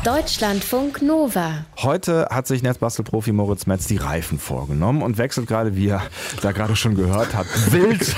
Deutschlandfunk 0.05 1.03
Nova. 1.03 1.65
Heute 1.83 2.29
hat 2.31 2.47
sich 2.47 2.63
Netzbastelprofi 2.63 3.33
Moritz 3.33 3.67
Metz 3.67 3.87
die 3.89 3.97
Reifen 3.97 4.39
vorgenommen 4.39 5.03
und 5.03 5.19
wechselt 5.19 5.49
gerade, 5.49 5.75
wie 5.75 5.89
er 5.89 6.03
da 6.41 6.53
gerade 6.53 6.77
schon 6.77 6.95
gehört 6.95 7.35
hat, 7.35 7.47
wild 7.73 8.15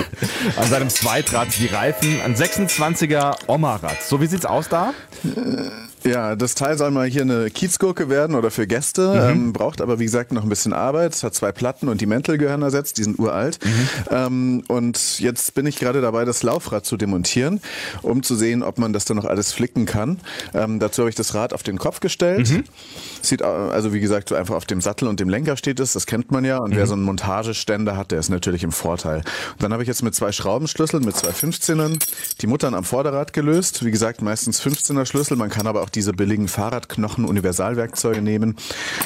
an 0.56 0.68
seinem 0.68 0.90
Zweitrad 0.90 1.48
die 1.58 1.66
Reifen. 1.66 2.20
Ein 2.20 2.34
26er 2.34 3.34
Oma-Rad. 3.46 4.02
So, 4.02 4.20
wie 4.20 4.26
sieht's 4.26 4.44
aus 4.44 4.68
da? 4.68 4.92
Ja, 6.04 6.36
das 6.36 6.54
Teil 6.54 6.78
soll 6.78 6.90
mal 6.90 7.06
hier 7.06 7.22
eine 7.22 7.50
Kiezgurke 7.50 8.08
werden 8.08 8.34
oder 8.34 8.50
für 8.50 8.66
Gäste, 8.66 9.08
mhm. 9.08 9.30
ähm, 9.30 9.52
braucht 9.52 9.80
aber 9.80 9.98
wie 9.98 10.04
gesagt 10.04 10.32
noch 10.32 10.42
ein 10.42 10.48
bisschen 10.48 10.72
Arbeit. 10.72 11.14
Es 11.14 11.22
hat 11.22 11.34
zwei 11.34 11.52
Platten 11.52 11.88
und 11.88 12.00
die 12.00 12.06
Mäntel 12.06 12.38
gehören 12.38 12.62
ersetzt, 12.62 12.98
die 12.98 13.04
sind 13.04 13.18
uralt. 13.18 13.58
Mhm. 13.64 13.88
Ähm, 14.10 14.62
und 14.68 15.20
jetzt 15.20 15.54
bin 15.54 15.66
ich 15.66 15.78
gerade 15.78 16.00
dabei, 16.00 16.24
das 16.24 16.42
Laufrad 16.42 16.86
zu 16.86 16.96
demontieren, 16.96 17.60
um 18.02 18.22
zu 18.22 18.34
sehen, 18.34 18.62
ob 18.62 18.78
man 18.78 18.92
das 18.92 19.04
dann 19.04 19.16
noch 19.16 19.24
alles 19.24 19.52
flicken 19.52 19.86
kann. 19.86 20.20
Ähm, 20.54 20.78
dazu 20.78 21.02
habe 21.02 21.10
ich 21.10 21.16
das 21.16 21.34
Rad 21.34 21.52
auf 21.52 21.62
den 21.62 21.78
Kopf 21.78 22.00
gestellt. 22.00 22.50
Mhm. 22.50 22.64
Sieht 23.22 23.42
also 23.42 23.92
wie 23.92 24.00
gesagt 24.00 24.30
so 24.30 24.34
einfach 24.34 24.54
auf 24.54 24.64
dem 24.64 24.80
Sattel 24.80 25.08
und 25.08 25.20
dem 25.20 25.28
Lenker 25.28 25.56
steht 25.56 25.80
es, 25.80 25.92
das 25.92 26.06
kennt 26.06 26.30
man 26.30 26.44
ja. 26.44 26.58
Und 26.58 26.74
wer 26.74 26.84
mhm. 26.84 26.88
so 26.88 26.94
einen 26.94 27.02
Montageständer 27.02 27.96
hat, 27.96 28.10
der 28.10 28.20
ist 28.20 28.30
natürlich 28.30 28.64
im 28.64 28.72
Vorteil. 28.72 29.18
Und 29.18 29.62
dann 29.62 29.72
habe 29.72 29.82
ich 29.82 29.88
jetzt 29.88 30.02
mit 30.02 30.14
zwei 30.14 30.32
Schraubenschlüsseln, 30.32 31.04
mit 31.04 31.16
zwei 31.16 31.30
15ern 31.30 31.98
die 32.40 32.46
Muttern 32.46 32.74
am 32.74 32.84
Vorderrad 32.84 33.32
gelöst. 33.32 33.84
Wie 33.84 33.90
gesagt, 33.90 34.22
meistens 34.22 34.62
15er 34.62 35.04
Schlüssel. 35.04 35.36
Man 35.36 35.50
kann 35.50 35.66
aber 35.66 35.82
auch 35.82 35.89
auch 35.90 35.94
diese 35.94 36.12
billigen 36.12 36.46
Fahrradknochen 36.46 37.24
Universalwerkzeuge 37.24 38.22
nehmen, 38.22 38.54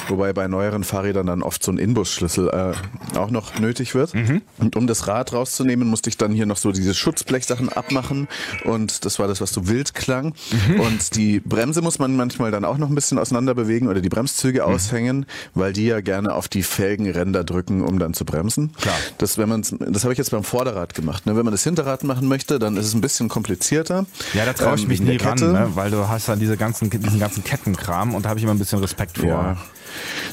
wobei 0.07 0.33
bei 0.33 0.47
neueren 0.47 0.83
Fahrrädern 0.83 1.25
dann 1.25 1.41
oft 1.41 1.63
so 1.63 1.71
ein 1.71 1.77
Inbusschlüssel 1.77 2.49
äh, 2.49 3.17
auch 3.17 3.31
noch 3.31 3.59
nötig 3.59 3.95
wird. 3.95 4.13
Mhm. 4.13 4.41
Und 4.59 4.75
um 4.75 4.85
das 4.85 5.07
Rad 5.07 5.33
rauszunehmen, 5.33 5.87
musste 5.87 6.09
ich 6.09 6.17
dann 6.17 6.31
hier 6.31 6.45
noch 6.45 6.57
so 6.57 6.71
diese 6.71 6.93
Schutzblechsachen 6.93 7.69
abmachen 7.69 8.27
und 8.65 9.05
das 9.05 9.19
war 9.19 9.27
das, 9.27 9.41
was 9.41 9.51
so 9.51 9.67
wild 9.67 9.95
klang. 9.95 10.33
Mhm. 10.67 10.79
Und 10.79 11.15
die 11.15 11.39
Bremse 11.39 11.81
muss 11.81 11.97
man 11.97 12.15
manchmal 12.15 12.51
dann 12.51 12.65
auch 12.65 12.77
noch 12.77 12.89
ein 12.89 12.95
bisschen 12.95 13.17
auseinander 13.17 13.55
bewegen 13.55 13.87
oder 13.87 14.01
die 14.01 14.09
Bremszüge 14.09 14.61
mhm. 14.61 14.73
aushängen, 14.73 15.25
weil 15.55 15.73
die 15.73 15.85
ja 15.85 16.01
gerne 16.01 16.33
auf 16.33 16.47
die 16.47 16.63
Felgenränder 16.63 17.43
drücken, 17.43 17.81
um 17.81 17.97
dann 17.97 18.13
zu 18.13 18.25
bremsen. 18.25 18.73
Klar. 18.73 18.95
Das, 19.17 19.37
wenn 19.37 19.49
man, 19.49 19.63
das 19.79 20.03
habe 20.03 20.13
ich 20.13 20.19
jetzt 20.19 20.31
beim 20.31 20.43
Vorderrad 20.43 20.93
gemacht. 20.93 21.25
Ne? 21.25 21.35
Wenn 21.35 21.45
man 21.45 21.51
das 21.51 21.63
Hinterrad 21.63 22.03
machen 22.03 22.27
möchte, 22.27 22.59
dann 22.59 22.77
ist 22.77 22.85
es 22.85 22.93
ein 22.93 23.01
bisschen 23.01 23.27
komplizierter. 23.27 24.05
Ja, 24.33 24.45
da 24.45 24.53
traue 24.53 24.75
ich 24.75 24.83
ähm, 24.83 24.89
mich 24.89 25.01
nie 25.01 25.17
ran, 25.17 25.39
ne? 25.39 25.71
weil 25.73 25.89
du 25.89 26.07
hast 26.07 26.29
dann 26.29 26.39
diese 26.39 26.57
ganzen, 26.57 26.74
diesen 26.81 27.19
ganzen 27.19 27.43
Kettenkram 27.43 28.15
und 28.15 28.23
da 28.23 28.29
habe 28.29 28.39
ich 28.39 28.43
immer 28.43 28.53
ein 28.53 28.59
bisschen 28.59 28.79
Respekt 28.79 29.17
vor. 29.17 29.29
Ja. 29.29 29.57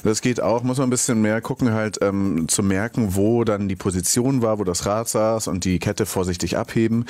Das 0.04 0.20
geht 0.20 0.40
auch, 0.40 0.62
muss 0.62 0.78
man 0.78 0.88
ein 0.88 0.90
bisschen 0.90 1.20
mehr 1.20 1.40
gucken, 1.40 1.72
halt 1.72 1.98
ähm, 2.02 2.46
zu 2.48 2.62
merken, 2.62 3.14
wo 3.14 3.44
dann 3.44 3.68
die 3.68 3.76
Position 3.76 4.42
war, 4.42 4.58
wo 4.58 4.64
das 4.64 4.86
Rad 4.86 5.08
saß 5.08 5.48
und 5.48 5.64
die 5.64 5.78
Kette 5.78 6.06
vorsichtig 6.06 6.56
abheben. 6.56 7.06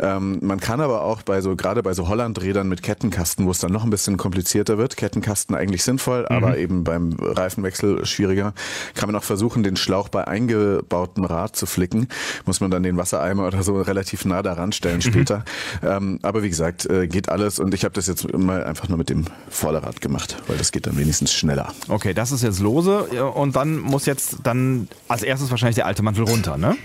Ähm, 0.00 0.38
man 0.42 0.60
kann 0.60 0.80
aber 0.80 1.02
auch 1.02 1.22
bei 1.22 1.40
so, 1.40 1.56
gerade 1.56 1.82
bei 1.82 1.94
so 1.94 2.08
Hollandrädern 2.08 2.68
mit 2.68 2.82
Kettenkasten, 2.82 3.46
wo 3.46 3.50
es 3.50 3.58
dann 3.58 3.72
noch 3.72 3.84
ein 3.84 3.90
bisschen 3.90 4.16
komplizierter 4.16 4.78
wird, 4.78 4.96
Kettenkasten 4.96 5.54
eigentlich 5.56 5.84
sinnvoll, 5.84 6.22
mhm. 6.22 6.36
aber 6.36 6.58
eben 6.58 6.84
beim 6.84 7.14
Reifenwechsel 7.18 8.04
schwieriger, 8.06 8.54
kann 8.94 9.08
man 9.08 9.16
auch 9.16 9.24
versuchen, 9.24 9.62
den 9.62 9.76
Schlauch 9.76 10.08
bei 10.08 10.26
eingebautem 10.26 11.24
Rad 11.24 11.56
zu 11.56 11.66
flicken. 11.66 12.08
Muss 12.44 12.60
man 12.60 12.70
dann 12.70 12.82
den 12.82 12.96
Wassereimer 12.96 13.46
oder 13.46 13.62
so 13.62 13.80
relativ 13.80 14.24
nah 14.24 14.42
daran 14.42 14.72
stellen 14.72 14.96
mhm. 14.96 15.02
später. 15.02 15.44
Mhm. 15.82 15.88
Ähm, 15.88 16.18
aber 16.22 16.42
wie 16.42 16.48
gesagt, 16.48 16.86
äh, 16.86 17.06
geht 17.08 17.28
alles 17.28 17.58
und 17.58 17.74
ich 17.74 17.84
habe 17.84 17.94
das 17.94 18.06
jetzt 18.06 18.32
mal 18.36 18.64
einfach 18.64 18.88
nur 18.88 18.98
mit 18.98 19.10
dem 19.10 19.24
Vorderrad 19.48 20.00
gemacht, 20.00 20.36
weil 20.46 20.56
das 20.56 20.72
geht 20.72 20.86
dann 20.86 20.96
wenigstens 20.98 21.32
schneller. 21.32 21.72
Okay, 21.88 21.95
das 22.14 22.32
ist 22.32 22.42
jetzt 22.42 22.60
lose 22.60 23.04
und 23.34 23.56
dann 23.56 23.78
muss 23.78 24.06
jetzt 24.06 24.38
dann 24.42 24.88
als 25.08 25.22
erstes 25.22 25.50
wahrscheinlich 25.50 25.76
der 25.76 25.86
alte 25.86 26.02
Mantel 26.02 26.24
runter, 26.24 26.56
ne? 26.56 26.76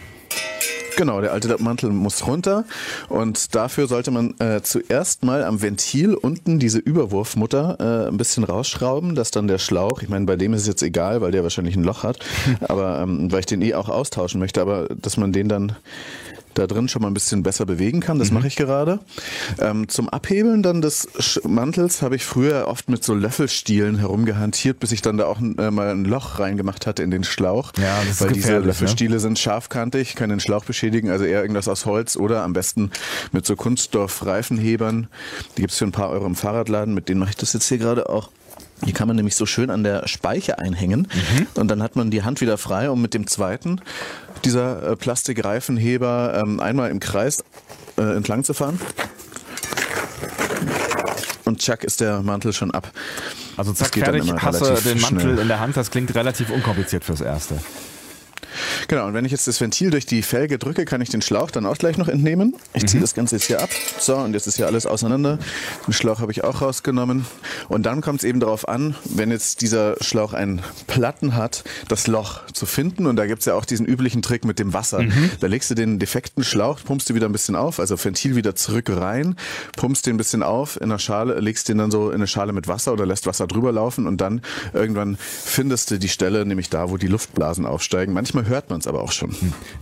Genau, 0.98 1.22
der 1.22 1.32
alte 1.32 1.56
Mantel 1.60 1.90
muss 1.90 2.28
runter 2.28 2.66
und 3.08 3.56
dafür 3.56 3.88
sollte 3.88 4.12
man 4.12 4.36
äh, 4.40 4.62
zuerst 4.62 5.24
mal 5.24 5.44
am 5.44 5.62
Ventil 5.62 6.14
unten 6.14 6.60
diese 6.60 6.80
Überwurfmutter 6.80 7.78
äh, 7.80 8.08
ein 8.10 8.18
bisschen 8.18 8.44
rausschrauben, 8.44 9.16
dass 9.16 9.32
dann 9.32 9.48
der 9.48 9.58
Schlauch, 9.58 10.02
ich 10.02 10.10
meine, 10.10 10.26
bei 10.26 10.36
dem 10.36 10.54
ist 10.54 10.62
es 10.62 10.68
jetzt 10.68 10.84
egal, 10.84 11.22
weil 11.22 11.32
der 11.32 11.44
wahrscheinlich 11.44 11.76
ein 11.76 11.84
Loch 11.84 12.04
hat, 12.04 12.20
aber 12.68 13.00
ähm, 13.00 13.32
weil 13.32 13.40
ich 13.40 13.46
den 13.46 13.62
eh 13.62 13.74
auch 13.74 13.90
austauschen 13.90 14.40
möchte, 14.40 14.62
aber 14.62 14.90
dass 14.90 15.18
man 15.18 15.32
den 15.32 15.48
dann 15.50 15.76
da 16.54 16.68
drin 16.68 16.88
schon 16.88 17.02
mal 17.02 17.08
ein 17.10 17.14
bisschen 17.14 17.44
besser 17.44 17.66
bewegen 17.66 18.00
kann. 18.00 18.20
Das 18.20 18.30
mhm. 18.30 18.38
mache 18.38 18.48
ich 18.48 18.56
gerade. 18.56 19.00
Ähm, 19.60 19.88
zum 19.88 20.10
Abhebeln 20.10 20.64
dann 20.64 20.82
des 20.82 21.08
Mantels 21.44 22.02
habe 22.02 22.16
ich 22.16 22.26
früher 22.26 22.68
oft 22.68 22.90
mit 22.90 23.04
so 23.04 23.14
Löffelstielen 23.14 23.98
herumgehantiert, 23.98 24.80
bis 24.80 24.92
ich 24.92 25.02
dann 25.02 25.18
da 25.18 25.26
auch 25.26 25.40
äh, 25.40 25.72
mal 25.72 25.90
ein 25.90 26.06
Loch 26.06 26.40
reingemacht 26.40 26.88
hatte 26.88 27.04
in 27.04 27.12
den 27.12 27.24
Schlauch. 27.24 27.72
Ja, 27.78 28.00
das 28.02 28.16
ist 28.16 28.22
Weil 28.22 28.34
diese 28.34 28.54
ne? 28.54 28.60
Löffelstiele 28.60 29.16
ne? 29.16 29.20
sind 29.20 29.40
scharfkantig, 29.40 30.16
können 30.16 30.32
den 30.32 30.40
Schlauch 30.40 30.66
beschädigen, 30.66 31.10
also 31.10 31.26
eher 31.26 31.42
irgendwas 31.42 31.68
aus 31.68 31.86
Holz 31.86 32.18
oder 32.18 32.44
am 32.44 32.54
besten 32.54 32.92
mit 33.32 33.46
so 33.46 33.56
Kunststoff-Reifenhebern. 33.56 35.08
Die 35.58 35.62
gibt 35.62 35.72
es 35.72 35.78
für 35.78 35.86
ein 35.86 35.92
paar 35.92 36.10
Euro 36.10 36.26
im 36.26 36.36
Fahrradladen, 36.36 36.94
mit 36.94 37.10
denen 37.10 37.20
mache 37.20 37.32
ich 37.32 37.38
das 37.38 37.54
jetzt 37.54 37.68
hier 37.68 37.78
gerade 37.78 38.10
auch. 38.10 38.30
Die 38.86 38.94
kann 38.94 39.08
man 39.08 39.16
nämlich 39.16 39.36
so 39.36 39.46
schön 39.46 39.70
an 39.70 39.84
der 39.84 40.08
Speiche 40.08 40.58
einhängen 40.60 41.08
mhm. 41.14 41.48
und 41.56 41.68
dann 41.70 41.84
hat 41.84 41.96
man 41.96 42.10
die 42.12 42.24
Hand 42.24 42.42
wieder 42.42 42.58
frei, 42.58 42.90
um 42.90 43.02
mit 43.02 43.14
dem 43.14 43.28
zweiten 43.28 43.82
dieser 44.44 44.92
äh, 44.92 44.96
Plastikreifenheber 44.96 46.42
ähm, 46.44 46.60
einmal 46.60 46.90
im 46.90 47.00
Kreis 47.00 47.44
äh, 47.98 48.02
entlang 48.02 48.44
zu 48.44 48.54
fahren. 48.54 48.80
Und 51.46 51.60
tschack 51.60 51.84
ist 51.84 52.02
der 52.02 52.22
Mantel 52.22 52.54
schon 52.54 52.72
ab. 52.72 52.92
Also 53.58 53.74
zack, 53.74 53.94
fertig, 53.94 54.32
hast 54.38 54.62
du 54.62 54.66
den 54.66 55.02
Mantel 55.02 55.22
schnell. 55.22 55.40
in 55.40 55.48
der 55.48 55.60
Hand. 55.60 55.76
Das 55.76 55.92
klingt 55.92 56.14
relativ 56.16 56.50
unkompliziert 56.50 57.04
fürs 57.04 57.22
Erste. 57.22 57.56
Genau, 58.88 59.08
und 59.08 59.14
wenn 59.14 59.26
ich 59.26 59.32
jetzt 59.32 59.48
das 59.48 59.60
Ventil 59.60 59.90
durch 59.90 60.06
die 60.06 60.22
Felge 60.22 60.58
drücke, 60.58 60.86
kann 60.86 61.02
ich 61.02 61.10
den 61.10 61.22
Schlauch 61.22 61.52
dann 61.52 61.66
auch 61.66 61.78
gleich 61.78 61.98
noch 61.98 62.08
entnehmen. 62.08 62.56
Ich 62.74 62.86
ziehe 62.88 63.00
mhm. 63.00 63.04
das 63.04 63.14
Ganze 63.14 63.36
jetzt 63.36 63.46
hier 63.46 63.62
ab. 63.62 63.70
So, 64.00 64.16
und 64.18 64.34
jetzt 64.34 64.48
ist 64.48 64.56
hier 64.58 64.68
alles 64.68 64.86
auseinander. 64.86 65.40
Den 65.88 65.94
Schlauch 65.94 66.20
habe 66.20 66.32
ich 66.32 66.44
auch 66.44 66.62
rausgenommen. 66.62 67.26
Und 67.70 67.86
dann 67.86 68.02
kommt 68.02 68.20
es 68.20 68.24
eben 68.24 68.40
darauf 68.40 68.68
an, 68.68 68.96
wenn 69.06 69.32
jetzt 69.32 69.62
dieser 69.62 69.96
Schlauch 70.02 70.34
einen 70.34 70.62
Platten 70.88 71.36
hat, 71.36 71.64
das 71.88 72.08
Loch 72.08 72.46
zu 72.54 72.66
finden. 72.66 73.08
Und 73.08 73.16
da 73.16 73.26
gibt 73.26 73.40
es 73.40 73.46
ja 73.46 73.54
auch 73.56 73.66
diesen 73.66 73.86
üblichen 73.86 74.22
Trick 74.22 74.46
mit 74.46 74.60
dem 74.60 74.74
Wasser. 74.74 75.02
Mhm. 75.02 75.32
Da 75.40 75.48
legst 75.48 75.70
du 75.70 75.76
den 75.76 76.00
defekten 76.00 76.44
Schlauch, 76.44 76.80
pumpst 76.84 77.10
du 77.10 77.16
wieder 77.16 77.28
ein 77.28 77.32
bisschen 77.32 77.56
auf, 77.56 77.80
also 77.80 78.02
Ventil 78.04 78.36
wieder 78.36 78.56
zurück 78.56 78.90
rein, 78.90 79.36
pumpst 79.76 80.06
den 80.06 80.16
ein 80.16 80.18
bisschen 80.18 80.44
auf 80.44 80.80
in 80.80 80.90
der 80.90 81.00
Schale, 81.00 81.40
legst 81.40 81.70
den 81.70 81.78
dann 81.78 81.92
so 81.92 82.10
in 82.10 82.16
eine 82.16 82.28
Schale 82.28 82.54
mit 82.54 82.68
Wasser 82.68 82.94
oder 82.94 83.06
lässt 83.06 83.26
Wasser 83.26 83.48
drüber 83.48 83.72
laufen 83.72 84.08
und 84.08 84.22
dann 84.22 84.42
irgendwann 84.74 85.18
findest 85.20 85.92
du 85.92 86.00
die 86.00 86.10
Stelle, 86.10 86.46
nämlich 86.46 86.70
da, 86.70 86.90
wo 86.90 86.98
die 86.98 87.08
Luftblasen 87.08 87.66
aufsteigen. 87.66 88.14
Manchmal 88.14 88.46
hört 88.62 88.70
man 88.70 88.80
es 88.80 88.88
aber 88.88 89.02
auch 89.02 89.12
schon. 89.12 89.36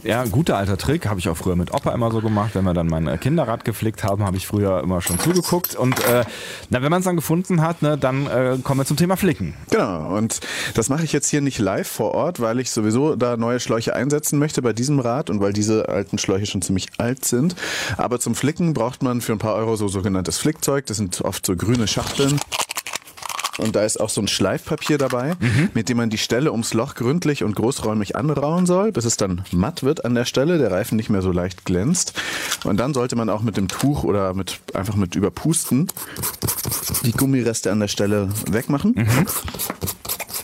Ja, 0.03 0.23
guter 0.23 0.57
alter 0.57 0.77
Trick, 0.77 1.05
habe 1.07 1.19
ich 1.19 1.27
auch 1.27 1.35
früher 1.35 1.57
mit 1.57 1.73
Opa 1.73 1.91
immer 1.91 2.11
so 2.11 2.21
gemacht. 2.21 2.51
Wenn 2.53 2.63
wir 2.63 2.73
dann 2.73 2.87
mein 2.87 3.19
Kinderrad 3.19 3.65
geflickt 3.65 4.03
haben, 4.03 4.23
habe 4.23 4.37
ich 4.37 4.47
früher 4.47 4.81
immer 4.81 5.01
schon 5.01 5.19
zugeguckt. 5.19 5.75
Und 5.75 5.99
äh, 6.05 6.23
na, 6.69 6.81
wenn 6.81 6.89
man 6.89 6.99
es 6.99 7.05
dann 7.05 7.17
gefunden 7.17 7.61
hat, 7.61 7.81
ne, 7.81 7.97
dann 7.97 8.27
äh, 8.27 8.57
kommen 8.63 8.79
wir 8.79 8.85
zum 8.85 8.95
Thema 8.95 9.17
Flicken. 9.17 9.53
Genau, 9.69 10.15
und 10.15 10.39
das 10.75 10.87
mache 10.87 11.03
ich 11.03 11.11
jetzt 11.11 11.29
hier 11.29 11.41
nicht 11.41 11.59
live 11.59 11.87
vor 11.87 12.13
Ort, 12.13 12.39
weil 12.39 12.59
ich 12.59 12.71
sowieso 12.71 13.15
da 13.15 13.35
neue 13.35 13.59
Schläuche 13.59 13.93
einsetzen 13.93 14.39
möchte 14.39 14.61
bei 14.61 14.71
diesem 14.71 14.99
Rad 14.99 15.29
und 15.29 15.41
weil 15.41 15.51
diese 15.51 15.89
alten 15.89 16.17
Schläuche 16.17 16.45
schon 16.45 16.61
ziemlich 16.61 16.87
alt 16.97 17.25
sind. 17.25 17.55
Aber 17.97 18.19
zum 18.19 18.35
Flicken 18.35 18.73
braucht 18.73 19.03
man 19.03 19.19
für 19.19 19.33
ein 19.33 19.39
paar 19.39 19.55
Euro 19.55 19.75
so 19.75 19.89
sogenanntes 19.89 20.37
Flickzeug. 20.37 20.85
Das 20.85 20.97
sind 20.97 21.21
oft 21.21 21.45
so 21.45 21.55
grüne 21.55 21.87
Schachteln. 21.87 22.39
Und 23.59 23.75
da 23.75 23.83
ist 23.83 23.99
auch 23.99 24.09
so 24.09 24.21
ein 24.21 24.27
Schleifpapier 24.27 24.97
dabei, 24.97 25.35
mhm. 25.39 25.69
mit 25.73 25.89
dem 25.89 25.97
man 25.97 26.09
die 26.09 26.17
Stelle 26.17 26.51
ums 26.51 26.73
Loch 26.73 26.95
gründlich 26.95 27.43
und 27.43 27.55
großräumig 27.55 28.15
anrauen 28.15 28.65
soll, 28.65 28.91
bis 28.91 29.05
es 29.05 29.17
dann 29.17 29.43
matt 29.51 29.83
wird 29.83 30.05
an 30.05 30.15
der 30.15 30.25
Stelle, 30.25 30.57
der 30.57 30.71
Reifen 30.71 30.95
nicht 30.95 31.09
mehr 31.09 31.21
so 31.21 31.31
leicht 31.31 31.65
glänzt. 31.65 32.13
Und 32.63 32.77
dann 32.77 32.93
sollte 32.93 33.15
man 33.15 33.29
auch 33.29 33.41
mit 33.41 33.57
dem 33.57 33.67
Tuch 33.67 34.03
oder 34.03 34.33
mit 34.33 34.59
einfach 34.73 34.95
mit 34.95 35.15
überpusten 35.15 35.87
die 37.03 37.11
Gummireste 37.11 37.71
an 37.71 37.79
der 37.79 37.87
Stelle 37.87 38.29
wegmachen. 38.49 38.93
Mhm 38.95 39.25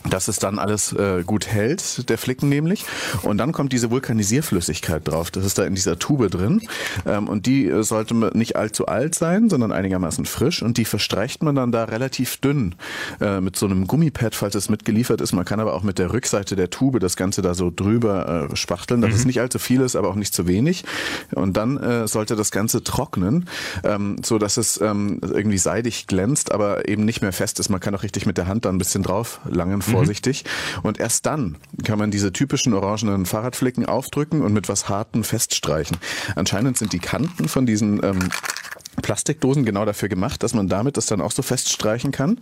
dass 0.09 0.27
es 0.27 0.39
dann 0.39 0.59
alles 0.59 0.93
äh, 0.93 1.23
gut 1.25 1.47
hält, 1.47 2.09
der 2.09 2.17
Flicken 2.17 2.49
nämlich. 2.49 2.85
Und 3.23 3.37
dann 3.37 3.51
kommt 3.51 3.73
diese 3.73 3.91
Vulkanisierflüssigkeit 3.91 5.07
drauf. 5.07 5.31
Das 5.31 5.45
ist 5.45 5.57
da 5.57 5.65
in 5.65 5.75
dieser 5.75 5.97
Tube 5.99 6.29
drin. 6.29 6.61
Ähm, 7.05 7.27
und 7.27 7.45
die 7.45 7.67
äh, 7.67 7.83
sollte 7.83 8.15
nicht 8.37 8.55
allzu 8.55 8.85
alt 8.87 9.15
sein, 9.15 9.49
sondern 9.49 9.71
einigermaßen 9.71 10.25
frisch. 10.25 10.61
Und 10.61 10.77
die 10.77 10.85
verstreicht 10.85 11.43
man 11.43 11.55
dann 11.55 11.71
da 11.71 11.85
relativ 11.85 12.37
dünn 12.37 12.75
äh, 13.19 13.41
mit 13.41 13.55
so 13.55 13.65
einem 13.65 13.87
Gummipad, 13.87 14.35
falls 14.35 14.55
es 14.55 14.69
mitgeliefert 14.69 15.21
ist. 15.21 15.33
Man 15.33 15.45
kann 15.45 15.59
aber 15.59 15.73
auch 15.73 15.83
mit 15.83 15.99
der 15.99 16.13
Rückseite 16.13 16.55
der 16.55 16.69
Tube 16.69 16.99
das 16.99 17.15
Ganze 17.15 17.41
da 17.41 17.53
so 17.53 17.71
drüber 17.75 18.49
äh, 18.51 18.55
spachteln, 18.55 19.01
dass 19.01 19.11
mhm. 19.11 19.17
es 19.17 19.25
nicht 19.25 19.41
allzu 19.41 19.59
viel 19.59 19.81
ist, 19.81 19.95
aber 19.95 20.09
auch 20.09 20.15
nicht 20.15 20.33
zu 20.33 20.47
wenig. 20.47 20.85
Und 21.33 21.57
dann 21.57 21.77
äh, 21.77 22.07
sollte 22.07 22.35
das 22.35 22.51
Ganze 22.51 22.83
trocknen, 22.83 23.45
ähm, 23.83 24.17
so 24.23 24.37
dass 24.37 24.57
es 24.57 24.79
ähm, 24.81 25.19
irgendwie 25.21 25.57
seidig 25.57 26.07
glänzt, 26.07 26.51
aber 26.51 26.87
eben 26.87 27.05
nicht 27.05 27.21
mehr 27.21 27.33
fest 27.33 27.59
ist. 27.59 27.69
Man 27.69 27.79
kann 27.79 27.95
auch 27.95 28.03
richtig 28.03 28.25
mit 28.25 28.37
der 28.37 28.47
Hand 28.47 28.65
da 28.65 28.69
ein 28.69 28.77
bisschen 28.77 29.03
drauf 29.03 29.39
langen 29.49 29.81
vor 29.81 29.94
vorsichtig. 29.95 30.43
Mhm. 30.43 30.79
Und 30.83 30.99
erst 30.99 31.25
dann 31.25 31.57
kann 31.83 31.99
man 31.99 32.11
diese 32.11 32.33
typischen 32.33 32.73
orangenen 32.73 33.25
Fahrradflicken 33.25 33.85
aufdrücken 33.85 34.41
und 34.41 34.53
mit 34.53 34.69
was 34.69 34.89
Harten 34.89 35.23
feststreichen. 35.23 35.97
Anscheinend 36.35 36.77
sind 36.77 36.93
die 36.93 36.99
Kanten 36.99 37.47
von 37.47 37.65
diesen 37.65 38.03
ähm, 38.03 38.29
Plastikdosen 39.01 39.65
genau 39.65 39.85
dafür 39.85 40.09
gemacht, 40.09 40.43
dass 40.43 40.53
man 40.53 40.67
damit 40.67 40.97
das 40.97 41.05
dann 41.05 41.21
auch 41.21 41.31
so 41.31 41.41
feststreichen 41.41 42.11
kann. 42.11 42.39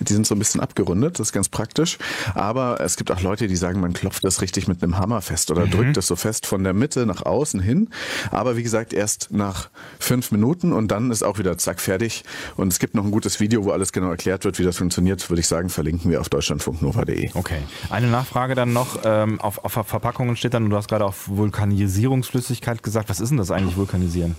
Die 0.00 0.12
sind 0.12 0.26
so 0.26 0.34
ein 0.34 0.38
bisschen 0.38 0.60
abgerundet, 0.60 1.18
das 1.18 1.28
ist 1.28 1.32
ganz 1.32 1.48
praktisch. 1.48 1.98
Aber 2.34 2.80
es 2.80 2.96
gibt 2.96 3.10
auch 3.10 3.20
Leute, 3.20 3.48
die 3.48 3.56
sagen, 3.56 3.80
man 3.80 3.92
klopft 3.92 4.24
das 4.24 4.40
richtig 4.40 4.68
mit 4.68 4.82
einem 4.82 4.98
Hammer 4.98 5.20
fest 5.20 5.50
oder 5.50 5.66
mhm. 5.66 5.70
drückt 5.70 5.96
das 5.96 6.06
so 6.06 6.16
fest 6.16 6.46
von 6.46 6.64
der 6.64 6.72
Mitte 6.72 7.06
nach 7.06 7.22
außen 7.22 7.60
hin. 7.60 7.90
Aber 8.30 8.56
wie 8.56 8.62
gesagt, 8.62 8.92
erst 8.92 9.30
nach 9.30 9.68
fünf 9.98 10.32
Minuten 10.32 10.72
und 10.72 10.88
dann 10.88 11.10
ist 11.10 11.22
auch 11.22 11.38
wieder 11.38 11.58
zack 11.58 11.80
fertig. 11.80 12.24
Und 12.56 12.72
es 12.72 12.78
gibt 12.78 12.94
noch 12.94 13.04
ein 13.04 13.10
gutes 13.10 13.40
Video, 13.40 13.64
wo 13.64 13.70
alles 13.70 13.92
genau 13.92 14.10
erklärt 14.10 14.44
wird, 14.44 14.58
wie 14.58 14.64
das 14.64 14.78
funktioniert, 14.78 15.28
würde 15.28 15.40
ich 15.40 15.46
sagen, 15.46 15.68
verlinken 15.68 16.10
wir 16.10 16.20
auf 16.20 16.28
deutschlandfunknova.de. 16.28 17.30
Okay. 17.34 17.58
Eine 17.90 18.08
Nachfrage 18.08 18.54
dann 18.54 18.72
noch. 18.72 19.00
Ähm, 19.04 19.40
auf, 19.40 19.64
auf 19.64 19.72
Verpackungen 19.72 20.36
steht 20.36 20.54
dann, 20.54 20.70
du 20.70 20.76
hast 20.76 20.88
gerade 20.88 21.04
auf 21.04 21.28
Vulkanisierungsflüssigkeit 21.28 22.82
gesagt. 22.82 23.08
Was 23.08 23.20
ist 23.20 23.30
denn 23.30 23.38
das 23.38 23.50
eigentlich, 23.50 23.76
Vulkanisieren? 23.76 24.36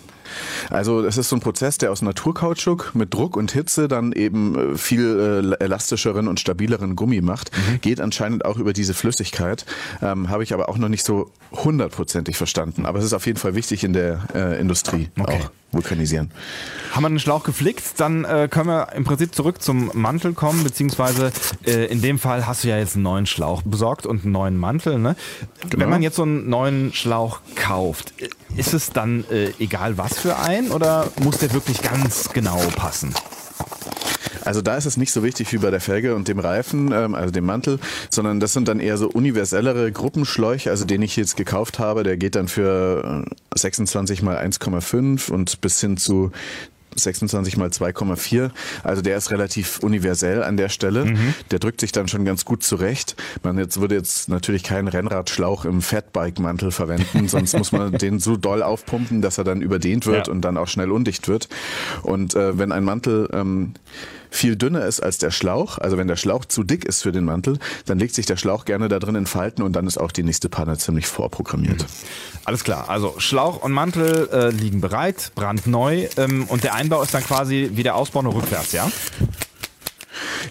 Also 0.70 1.06
es 1.06 1.18
ist 1.18 1.30
so 1.30 1.36
ein 1.36 1.40
Prozess, 1.40 1.78
der 1.78 1.92
aus 1.92 2.02
Naturkautschuk 2.02 2.96
mit 2.96 3.14
Druck 3.14 3.38
und 3.38 3.52
Hitze 3.52 3.88
dann 3.88 4.12
eben 4.12 4.74
äh, 4.74 4.78
viel 4.78 5.56
äh, 5.60 5.64
elastischeren 5.64 6.28
und 6.28 6.40
stabileren 6.40 6.96
Gummi 6.96 7.22
macht. 7.22 7.52
Mhm. 7.56 7.82
Geht 7.82 8.02
anscheinend 8.02 8.46
auch 8.46 8.58
über 8.58 8.74
diese 8.74 8.94
Flüssigkeit. 8.94 9.66
Ähm, 10.02 10.30
Habe 10.30 10.44
ich 10.44 10.54
aber 10.54 10.70
auch 10.70 10.78
noch 10.78 10.90
nicht 10.90 11.06
so 11.06 11.32
hundertprozentig 11.52 12.38
verstanden. 12.38 12.86
Aber 12.86 13.00
es 13.00 13.06
ist 13.06 13.14
auf 13.14 13.26
jeden 13.26 13.40
Fall 13.40 13.56
wichtig 13.56 13.84
in 13.84 13.94
der 13.94 14.20
äh, 14.34 14.60
Industrie 14.60 15.10
okay. 15.20 15.40
auch 15.42 15.52
vulkanisieren. 15.72 16.32
Haben 16.92 17.04
wir 17.04 17.10
den 17.10 17.20
Schlauch 17.20 17.44
geflickt, 17.44 17.84
dann 17.98 18.24
äh, 18.24 18.48
können 18.50 18.68
wir 18.68 18.94
im 18.94 19.04
Prinzip 19.04 19.36
zurück 19.36 19.62
zum 19.62 19.92
Mantel 19.94 20.34
kommen, 20.34 20.64
beziehungsweise 20.64 21.32
äh, 21.66 21.86
in 21.86 22.02
dem 22.02 22.20
Fall 22.20 22.48
hast 22.48 22.64
du 22.64 22.70
ja 22.70 22.78
jetzt 22.78 22.96
einen 22.96 23.04
neuen 23.04 23.26
Schlauch 23.26 23.62
besorgt 23.64 24.06
und 24.06 24.24
einen 24.24 24.32
neuen 24.32 24.58
Mantel. 24.58 24.98
Ne? 24.98 25.16
Genau. 25.70 25.84
Wenn 25.84 25.90
man 25.90 26.02
jetzt 26.02 26.16
so 26.16 26.24
einen 26.24 26.50
neuen 26.50 26.94
Schlauch 26.94 27.42
kauft, 27.56 28.14
ist 28.56 28.74
es 28.74 28.92
dann 28.92 29.26
äh, 29.32 29.52
egal 29.60 29.98
was 29.98 30.18
für 30.18 30.38
ein 30.38 30.72
oder 30.72 31.08
muss 31.22 31.40
der 31.40 31.54
wirklich 31.54 31.82
ganz 31.82 32.30
genau 32.34 32.60
passen? 32.76 33.14
Also 34.48 34.62
da 34.62 34.78
ist 34.78 34.86
es 34.86 34.96
nicht 34.96 35.12
so 35.12 35.24
wichtig 35.24 35.52
wie 35.52 35.58
bei 35.58 35.72
der 35.72 35.82
Felge 35.82 36.16
und 36.16 36.30
dem 36.30 36.40
Reifen, 36.40 36.94
ähm, 36.94 37.16
also 37.16 37.32
dem 37.32 37.46
Mantel, 37.46 37.80
sondern 38.10 38.40
das 38.40 38.54
sind 38.54 38.70
dann 38.70 38.80
eher 38.80 38.98
so 38.98 39.10
universellere 39.10 39.92
Gruppenschläuche, 39.92 40.70
also 40.70 40.86
den 40.86 41.02
ich 41.02 41.18
jetzt 41.18 41.36
gekauft 41.36 41.80
habe, 41.80 42.04
der 42.04 42.16
geht 42.16 42.36
dann 42.36 42.48
für 42.48 43.26
26 43.54 44.22
mal 44.22 44.38
1,5 44.38 45.32
und 45.32 45.60
bis 45.60 45.82
hin 45.82 45.98
zu 45.98 46.32
26 46.98 47.58
mal 47.58 47.70
2,4. 47.70 48.52
Also 48.84 49.02
der 49.02 49.18
ist 49.18 49.32
relativ 49.32 49.80
universell 49.80 50.44
an 50.44 50.58
der 50.58 50.70
Stelle. 50.70 51.06
Mhm. 51.06 51.34
Der 51.52 51.60
drückt 51.60 51.82
sich 51.82 51.92
dann 51.92 52.08
schon 52.08 52.26
ganz 52.26 52.46
gut 52.46 52.64
zurecht. 52.64 53.16
Man 53.44 53.58
jetzt 53.58 53.80
würde 53.80 53.96
jetzt 53.96 54.30
natürlich 54.30 54.64
keinen 54.64 54.88
Rennradschlauch 54.88 55.66
im 55.66 55.82
Fatbike-Mantel 55.82 56.72
verwenden, 56.72 57.28
sonst 57.28 57.58
muss 57.58 57.72
man 57.72 57.94
den 57.94 58.20
so 58.20 58.38
doll 58.38 58.64
aufpumpen, 58.64 59.22
dass 59.22 59.38
er 59.38 59.44
dann 59.44 59.62
überdehnt 59.62 60.06
wird 60.06 60.28
ja. 60.28 60.34
und 60.34 60.42
dann 60.42 60.58
auch 60.58 60.68
schnell 60.68 60.92
undicht 60.92 61.28
wird. 61.28 61.50
Und 62.04 62.36
äh, 62.36 62.58
wenn 62.58 62.72
ein 62.72 62.84
Mantel 62.84 63.30
ähm, 63.34 63.74
viel 64.30 64.56
dünner 64.56 64.86
ist 64.86 65.00
als 65.00 65.18
der 65.18 65.32
Schlauch, 65.32 65.78
also 65.78 65.98
wenn 65.98 66.08
der 66.08 66.16
Schlauch 66.16 66.46
zu 66.46 66.64
dick 66.64 66.86
ist 66.86 67.04
für 67.04 67.12
den 67.12 67.26
Mantel, 67.26 67.60
dann 67.86 68.00
legt 68.00 68.16
sich 68.16 68.26
der 68.26 68.38
Schlauch 68.38 68.66
gerne 68.66 68.88
da 68.88 69.00
drin 69.00 69.16
in 69.16 69.26
Falten 69.26 69.62
und 69.62 69.74
dann 69.74 69.88
ist 69.88 69.98
auch 69.98 70.12
die 70.12 70.24
nächste 70.24 70.50
Panne 70.50 70.78
ziemlich 70.78 71.08
vorprogrammiert. 71.08 71.86
Alles 72.46 72.64
klar, 72.64 72.90
also 72.90 73.16
Schlauch 73.18 73.64
und 73.64 73.72
Mantel 73.72 74.30
äh, 74.32 74.50
liegen 74.50 74.82
bereit, 74.82 75.32
brandneu 75.36 76.08
ähm, 76.18 76.46
und 76.48 76.64
der 76.64 76.76
Einbau 76.76 77.02
ist 77.02 77.14
dann 77.14 77.24
quasi 77.24 77.72
wie 77.74 77.84
der 77.84 77.96
Ausbau 77.96 78.22
nur 78.22 78.36
rückwärts, 78.36 78.72
ja? 78.72 78.90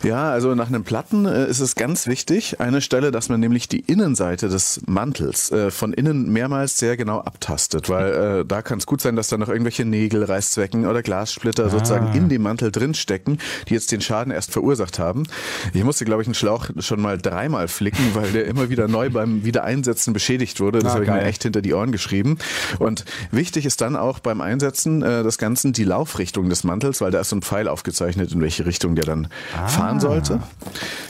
Ja, 0.02 0.30
also 0.30 0.54
nach 0.54 0.68
einem 0.68 0.84
Platten 0.84 1.26
äh, 1.26 1.46
ist 1.46 1.60
es 1.60 1.74
ganz 1.74 2.06
wichtig, 2.06 2.60
eine 2.60 2.80
Stelle, 2.80 3.10
dass 3.10 3.28
man 3.28 3.40
nämlich 3.40 3.68
die 3.68 3.80
Innenseite 3.80 4.48
des 4.48 4.80
Mantels 4.86 5.50
äh, 5.50 5.70
von 5.70 5.92
innen 5.92 6.30
mehrmals 6.32 6.78
sehr 6.78 6.96
genau 6.96 7.20
abtastet, 7.20 7.88
weil 7.88 8.40
äh, 8.40 8.44
da 8.44 8.62
kann 8.62 8.78
es 8.78 8.86
gut 8.86 9.00
sein, 9.00 9.16
dass 9.16 9.28
da 9.28 9.38
noch 9.38 9.48
irgendwelche 9.48 9.84
Nägel, 9.84 10.24
Reißzwecken 10.24 10.86
oder 10.86 11.02
Glassplitter 11.02 11.66
ah. 11.66 11.70
sozusagen 11.70 12.14
in 12.14 12.28
dem 12.28 12.42
Mantel 12.42 12.70
drinstecken, 12.70 13.38
die 13.68 13.74
jetzt 13.74 13.92
den 13.92 14.00
Schaden 14.00 14.32
erst 14.32 14.52
verursacht 14.52 14.98
haben. 14.98 15.24
Ich 15.72 15.84
musste, 15.84 16.04
glaube 16.04 16.22
ich, 16.22 16.28
einen 16.28 16.34
Schlauch 16.34 16.68
schon 16.78 17.00
mal 17.00 17.18
dreimal 17.18 17.68
flicken, 17.68 18.14
weil 18.14 18.32
der 18.32 18.46
immer 18.46 18.68
wieder 18.68 18.88
neu 18.88 19.10
beim 19.10 19.44
Wiedereinsetzen 19.44 20.12
beschädigt 20.12 20.60
wurde. 20.60 20.80
Das 20.80 20.92
ah, 20.92 20.94
habe 20.94 21.04
ich 21.04 21.10
mir 21.10 21.22
echt 21.22 21.42
hinter 21.42 21.62
die 21.62 21.74
Ohren 21.74 21.92
geschrieben. 21.92 22.38
Und 22.78 23.04
wichtig 23.30 23.66
ist 23.66 23.80
dann 23.80 23.96
auch 23.96 24.18
beim 24.18 24.40
Einsetzen 24.40 25.02
äh, 25.02 25.22
des 25.22 25.38
Ganzen 25.38 25.72
die 25.72 25.84
Laufrichtung 25.84 26.48
des 26.48 26.64
Mantels, 26.64 27.00
weil 27.00 27.10
da 27.10 27.20
ist 27.20 27.30
so 27.30 27.36
ein 27.36 27.42
Pfeil 27.42 27.68
aufgezeichnet, 27.68 28.32
in 28.32 28.40
welche 28.40 28.66
Richtung 28.66 28.94
der 28.94 29.04
dann 29.04 29.28
ah. 29.58 29.68
fahren 29.68 30.00
sollte. 30.00 30.40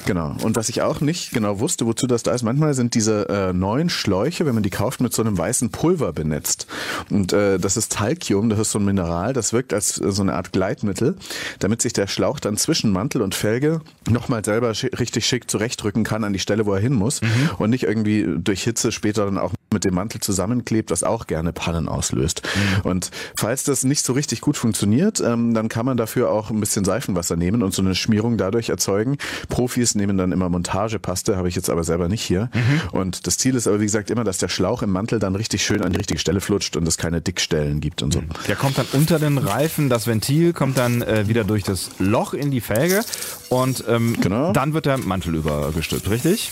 Genau. 0.07 0.37
Und 0.43 0.57
was 0.57 0.69
ich 0.69 0.83
auch 0.83 1.01
nicht 1.01 1.33
genau 1.33 1.59
wusste, 1.59 1.85
wozu 1.85 2.07
das 2.07 2.23
da 2.23 2.33
ist, 2.33 2.43
manchmal 2.43 2.75
sind 2.75 2.95
diese 2.95 3.29
äh, 3.29 3.53
neuen 3.53 3.91
Schläuche, 3.91 4.47
wenn 4.47 4.55
man 4.55 4.63
die 4.63 4.71
kauft, 4.71 5.01
mit 5.01 5.13
so 5.13 5.23
einem 5.23 5.37
weißen 5.37 5.71
Pulver 5.71 6.13
benetzt. 6.13 6.69
Und 7.11 7.33
äh, 7.33 7.59
das 7.59 7.77
ist 7.77 7.93
Talkium, 7.93 8.49
das 8.49 8.61
ist 8.61 8.71
so 8.71 8.79
ein 8.79 8.85
Mineral, 8.85 9.33
das 9.33 9.53
wirkt 9.53 9.75
als 9.75 10.01
äh, 10.01 10.13
so 10.13 10.23
eine 10.23 10.35
Art 10.35 10.53
Gleitmittel, 10.53 11.17
damit 11.59 11.83
sich 11.83 11.93
der 11.93 12.07
Schlauch 12.07 12.39
dann 12.39 12.57
zwischen 12.57 12.93
Mantel 12.93 13.21
und 13.21 13.35
Felge 13.35 13.81
nochmal 14.09 14.45
selber 14.45 14.75
sch 14.75 14.85
richtig 14.99 15.27
schick 15.27 15.51
zurechtrücken 15.51 16.05
kann 16.05 16.23
an 16.23 16.33
die 16.33 16.39
Stelle, 16.39 16.67
wo 16.67 16.75
er 16.75 16.81
hin 16.81 16.95
muss 16.95 17.21
mhm. 17.21 17.51
und 17.59 17.71
nicht 17.71 17.83
irgendwie 17.83 18.27
durch 18.39 18.63
Hitze 18.63 18.93
später 18.93 19.25
dann 19.25 19.39
auch 19.39 19.53
mit 19.73 19.85
dem 19.85 19.95
Mantel 19.95 20.21
zusammenklebt, 20.21 20.91
was 20.91 21.03
auch 21.03 21.27
gerne 21.27 21.53
Pannen 21.53 21.89
auslöst. 21.89 22.43
Mhm. 22.45 22.91
Und 22.91 23.11
falls 23.37 23.65
das 23.65 23.85
nicht 23.85 24.05
so 24.05 24.13
richtig 24.13 24.41
gut 24.41 24.57
funktioniert, 24.57 25.21
ähm, 25.21 25.53
dann 25.55 25.69
kann 25.69 25.85
man 25.85 25.97
dafür 25.97 26.31
auch 26.31 26.51
ein 26.51 26.61
bisschen 26.61 26.85
Seifenwasser 26.85 27.37
nehmen 27.37 27.63
und 27.63 27.75
so 27.75 27.83
eine 27.83 27.95
Schmierung 27.95 28.36
dadurch 28.39 28.69
erzeugen. 28.69 29.19
Profis 29.49 29.95
nehmen 29.95 30.19
dann 30.19 30.33
immer 30.33 30.49
Montagepaste, 30.49 31.37
habe 31.37 31.49
ich 31.49 31.55
jetzt 31.55 31.71
aber 31.71 31.85
selber 31.85 32.09
nicht 32.09 32.23
hier. 32.23 32.51
Mhm. 32.53 32.99
Und 32.99 33.27
das 33.27 33.39
Ziel 33.39 33.55
ist 33.55 33.67
aber, 33.67 33.81
wie 33.81 33.85
gesagt, 33.85 34.11
immer, 34.11 34.25
dass 34.25 34.39
der 34.39 34.49
Schlauch 34.49 34.83
im 34.83 34.91
Mantel 34.91 35.19
dann 35.19 35.35
richtig 35.35 35.65
schön 35.65 35.83
an 35.83 35.93
die 35.93 35.99
richtige 35.99 36.21
Stelle 36.21 36.41
flutscht 36.41 36.77
und 36.77 36.87
es 36.87 36.97
keine 36.97 37.21
Dickstellen 37.21 37.81
gibt 37.81 38.03
und 38.03 38.13
so. 38.13 38.21
Mhm. 38.21 38.29
Der 38.49 38.57
kommt 38.57 38.79
dann 38.79 38.87
unter 38.93 39.19
den 39.19 39.39
Reifen, 39.39 39.89
das 39.89 40.07
Ventil 40.07 40.53
kommt 40.53 40.79
dann 40.79 41.03
äh, 41.03 41.29
wieder 41.29 41.45
durch 41.45 41.63
das 41.63 41.91
Loch 41.99 42.35
in 42.35 42.51
die 42.51 42.61
Felge 42.61 43.03
und 43.49 43.85
ähm, 43.89 44.17
genau. 44.21 44.53
dann 44.53 44.75
wird 44.75 44.87
der 44.87 44.99
Mantel 44.99 45.35
übergestülpt, 45.35 46.11
richtig? 46.11 46.51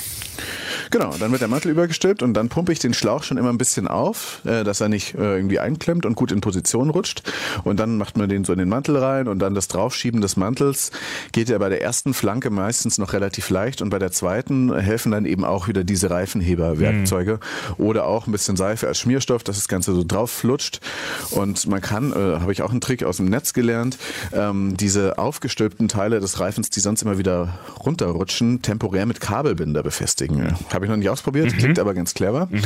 Genau, 0.90 1.14
dann 1.18 1.30
wird 1.30 1.40
der 1.40 1.48
Mantel 1.48 1.70
übergestülpt 1.70 2.22
und 2.22 2.34
dann 2.34 2.48
pumpe 2.48 2.72
ich 2.72 2.78
den 2.78 2.94
Schlauch 2.94 3.22
schon 3.22 3.36
immer 3.36 3.50
ein 3.50 3.58
bisschen 3.58 3.88
auf, 3.88 4.40
äh, 4.44 4.64
dass 4.64 4.80
er 4.80 4.88
nicht 4.88 5.14
äh, 5.14 5.36
irgendwie 5.36 5.58
einklemmt 5.58 6.06
und 6.06 6.14
gut 6.14 6.32
in 6.32 6.40
Position 6.40 6.90
rutscht. 6.90 7.22
Und 7.64 7.80
dann 7.80 7.96
macht 7.96 8.16
man 8.16 8.28
den 8.28 8.44
so 8.44 8.52
in 8.52 8.58
den 8.58 8.68
Mantel 8.68 8.96
rein 8.96 9.28
und 9.28 9.38
dann 9.38 9.54
das 9.54 9.68
Draufschieben 9.68 10.20
des 10.20 10.36
Mantels 10.36 10.90
geht 11.32 11.48
ja 11.48 11.58
bei 11.58 11.68
der 11.68 11.82
ersten 11.82 12.14
Flanke 12.14 12.50
meistens 12.50 12.98
noch 12.98 13.12
relativ 13.12 13.50
leicht 13.50 13.82
und 13.82 13.90
bei 13.90 13.98
der 13.98 14.12
zweiten 14.12 14.74
helfen 14.76 15.12
dann 15.12 15.24
eben 15.24 15.44
auch 15.44 15.68
wieder 15.68 15.84
diese 15.84 16.10
Reifenheberwerkzeuge 16.10 17.34
mhm. 17.34 17.84
oder 17.84 18.06
auch 18.06 18.26
ein 18.26 18.32
bisschen 18.32 18.56
Seife 18.56 18.86
als 18.86 18.98
Schmierstoff, 18.98 19.42
dass 19.44 19.56
das 19.56 19.68
Ganze 19.68 19.94
so 19.94 20.04
drauf 20.04 20.30
flutscht. 20.30 20.80
Und 21.30 21.66
man 21.66 21.80
kann, 21.80 22.12
äh, 22.12 22.40
habe 22.40 22.52
ich 22.52 22.62
auch 22.62 22.70
einen 22.70 22.80
Trick 22.80 23.04
aus 23.04 23.18
dem 23.18 23.26
Netz 23.26 23.52
gelernt, 23.52 23.98
ähm, 24.32 24.76
diese 24.76 25.18
aufgestülpten 25.18 25.88
Teile 25.88 26.20
des 26.20 26.40
Reifens, 26.40 26.70
die 26.70 26.80
sonst 26.80 27.02
immer 27.02 27.18
wieder 27.18 27.58
runterrutschen, 27.84 28.62
temporär 28.62 29.06
mit 29.06 29.20
Kabelbinder 29.20 29.82
befestigen. 29.82 30.54
Habe 30.72 30.83
ich 30.84 30.90
noch 30.90 30.96
nicht 30.96 31.08
ausprobiert, 31.08 31.52
mhm. 31.52 31.58
klingt 31.58 31.78
aber 31.78 31.94
ganz 31.94 32.14
clever. 32.14 32.48
Mhm. 32.50 32.62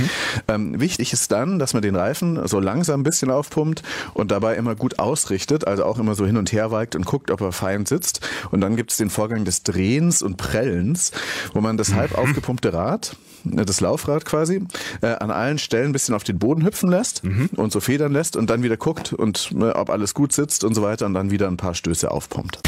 Ähm, 0.49 0.81
wichtig 0.81 1.13
ist 1.13 1.31
dann, 1.33 1.59
dass 1.59 1.75
man 1.75 1.83
den 1.83 1.97
Reifen 1.97 2.47
so 2.47 2.61
langsam 2.61 3.01
ein 3.01 3.05
bisschen 3.05 3.31
aufpumpt 3.31 3.83
und 4.15 4.31
dabei 4.31 4.57
immer 4.57 4.75
gut 4.75 4.99
ausrichtet, 4.99 5.67
also 5.67 5.85
auch 5.85 5.99
immer 5.99 6.15
so 6.15 6.27
hin 6.27 6.37
und 6.37 6.53
her 6.53 6.71
weigt 6.71 6.97
und 6.97 7.07
guckt, 7.07 7.31
ob 7.31 7.41
er 7.41 7.53
fein 7.53 7.87
sitzt. 7.87 8.21
Und 8.51 8.61
dann 8.61 8.77
gibt 8.77 8.91
es 8.91 8.97
den 8.97 9.11
Vorgang 9.11 9.45
des 9.45 9.63
Drehens 9.63 10.23
und 10.23 10.37
Prellens, 10.37 11.13
wo 11.53 11.61
man 11.61 11.77
das 11.77 11.95
halb 11.95 12.13
mhm. 12.13 12.19
aufgepumpte 12.19 12.73
Rad, 12.73 13.17
äh, 13.45 13.65
das 13.65 13.81
Laufrad 13.81 14.25
quasi, 14.25 14.63
äh, 15.03 15.07
an 15.07 15.31
allen 15.31 15.59
Stellen 15.59 15.91
ein 15.91 15.93
bisschen 15.93 16.15
auf 16.15 16.25
den 16.25 16.39
Boden 16.39 16.65
hüpfen 16.65 16.91
lässt 16.91 17.25
mhm. 17.25 17.51
und 17.57 17.73
so 17.73 17.81
federn 17.81 18.13
lässt 18.13 18.37
und 18.37 18.51
dann 18.51 18.63
wieder 18.63 18.77
guckt 18.77 19.13
und 19.13 19.53
äh, 19.59 19.71
ob 19.71 19.91
alles 19.91 20.15
gut 20.15 20.33
sitzt 20.33 20.65
und 20.65 20.75
so 20.75 20.83
weiter 20.83 21.07
und 21.07 21.15
dann 21.15 21.31
wieder 21.31 21.49
ein 21.49 21.57
paar 21.57 21.75
Stöße 21.75 22.11
aufpumpt. 22.11 22.61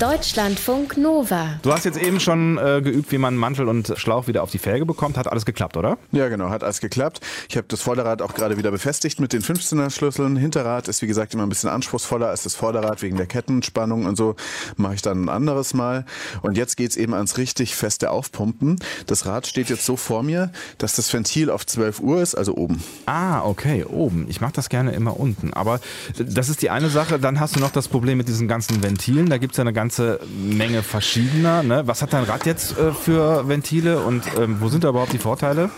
Deutschlandfunk 0.00 0.96
Nova. 0.96 1.60
Du 1.60 1.70
hast 1.70 1.84
jetzt 1.84 2.00
eben 2.00 2.20
schon 2.20 2.56
äh, 2.56 2.80
geübt, 2.82 3.12
wie 3.12 3.18
man 3.18 3.36
Mantel 3.36 3.68
und 3.68 3.92
Schlauch 3.98 4.28
wieder 4.28 4.42
auf 4.42 4.50
die 4.50 4.56
Felge 4.56 4.86
bekommt. 4.86 5.18
Hat 5.18 5.28
alles 5.28 5.44
geklappt, 5.44 5.76
oder? 5.76 5.98
Ja, 6.10 6.28
genau, 6.30 6.48
hat 6.48 6.64
alles 6.64 6.80
geklappt. 6.80 7.20
Ich 7.50 7.58
habe 7.58 7.66
das 7.68 7.82
Vorderrad 7.82 8.22
auch 8.22 8.32
gerade 8.32 8.56
wieder 8.56 8.70
befestigt 8.70 9.20
mit 9.20 9.34
den 9.34 9.42
15er 9.42 9.90
Schlüsseln. 9.90 10.36
Hinterrad 10.36 10.88
ist 10.88 11.02
wie 11.02 11.06
gesagt 11.06 11.34
immer 11.34 11.42
ein 11.42 11.50
bisschen 11.50 11.68
anspruchsvoller 11.68 12.28
als 12.28 12.44
das 12.44 12.54
Vorderrad 12.54 13.02
wegen 13.02 13.18
der 13.18 13.26
Kettenspannung 13.26 14.06
und 14.06 14.16
so. 14.16 14.36
Mache 14.78 14.94
ich 14.94 15.02
dann 15.02 15.24
ein 15.24 15.28
anderes 15.28 15.74
Mal. 15.74 16.06
Und 16.40 16.56
jetzt 16.56 16.78
geht's 16.78 16.96
eben 16.96 17.12
ans 17.12 17.36
richtig 17.36 17.74
feste 17.74 18.10
Aufpumpen. 18.10 18.78
Das 19.04 19.26
Rad 19.26 19.46
steht 19.46 19.68
jetzt 19.68 19.84
so 19.84 19.96
vor 19.96 20.22
mir, 20.22 20.50
dass 20.78 20.94
das 20.94 21.12
Ventil 21.12 21.50
auf 21.50 21.66
12 21.66 22.00
Uhr 22.00 22.22
ist, 22.22 22.34
also 22.34 22.54
oben. 22.54 22.82
Ah, 23.04 23.42
okay, 23.44 23.84
oben. 23.84 24.24
Ich 24.30 24.40
mache 24.40 24.54
das 24.54 24.70
gerne 24.70 24.92
immer 24.92 25.20
unten. 25.20 25.52
Aber 25.52 25.78
das 26.16 26.48
ist 26.48 26.62
die 26.62 26.70
eine 26.70 26.88
Sache. 26.88 27.18
Dann 27.18 27.38
hast 27.38 27.56
du 27.56 27.60
noch 27.60 27.70
das 27.70 27.86
Problem 27.86 28.16
mit 28.16 28.28
diesen 28.28 28.48
ganzen 28.48 28.82
Ventilen. 28.82 29.28
Da 29.28 29.36
gibt's 29.36 29.58
ja 29.58 29.62
eine 29.62 29.74
ganze 29.74 29.89
Menge 29.98 30.82
verschiedener. 30.82 31.62
Ne? 31.62 31.82
Was 31.86 32.02
hat 32.02 32.12
dein 32.12 32.24
Rad 32.24 32.46
jetzt 32.46 32.78
äh, 32.78 32.92
für 32.92 33.48
Ventile 33.48 34.00
und 34.00 34.24
ähm, 34.38 34.56
wo 34.60 34.68
sind 34.68 34.84
da 34.84 34.90
überhaupt 34.90 35.12
die 35.12 35.18
Vorteile? 35.18 35.70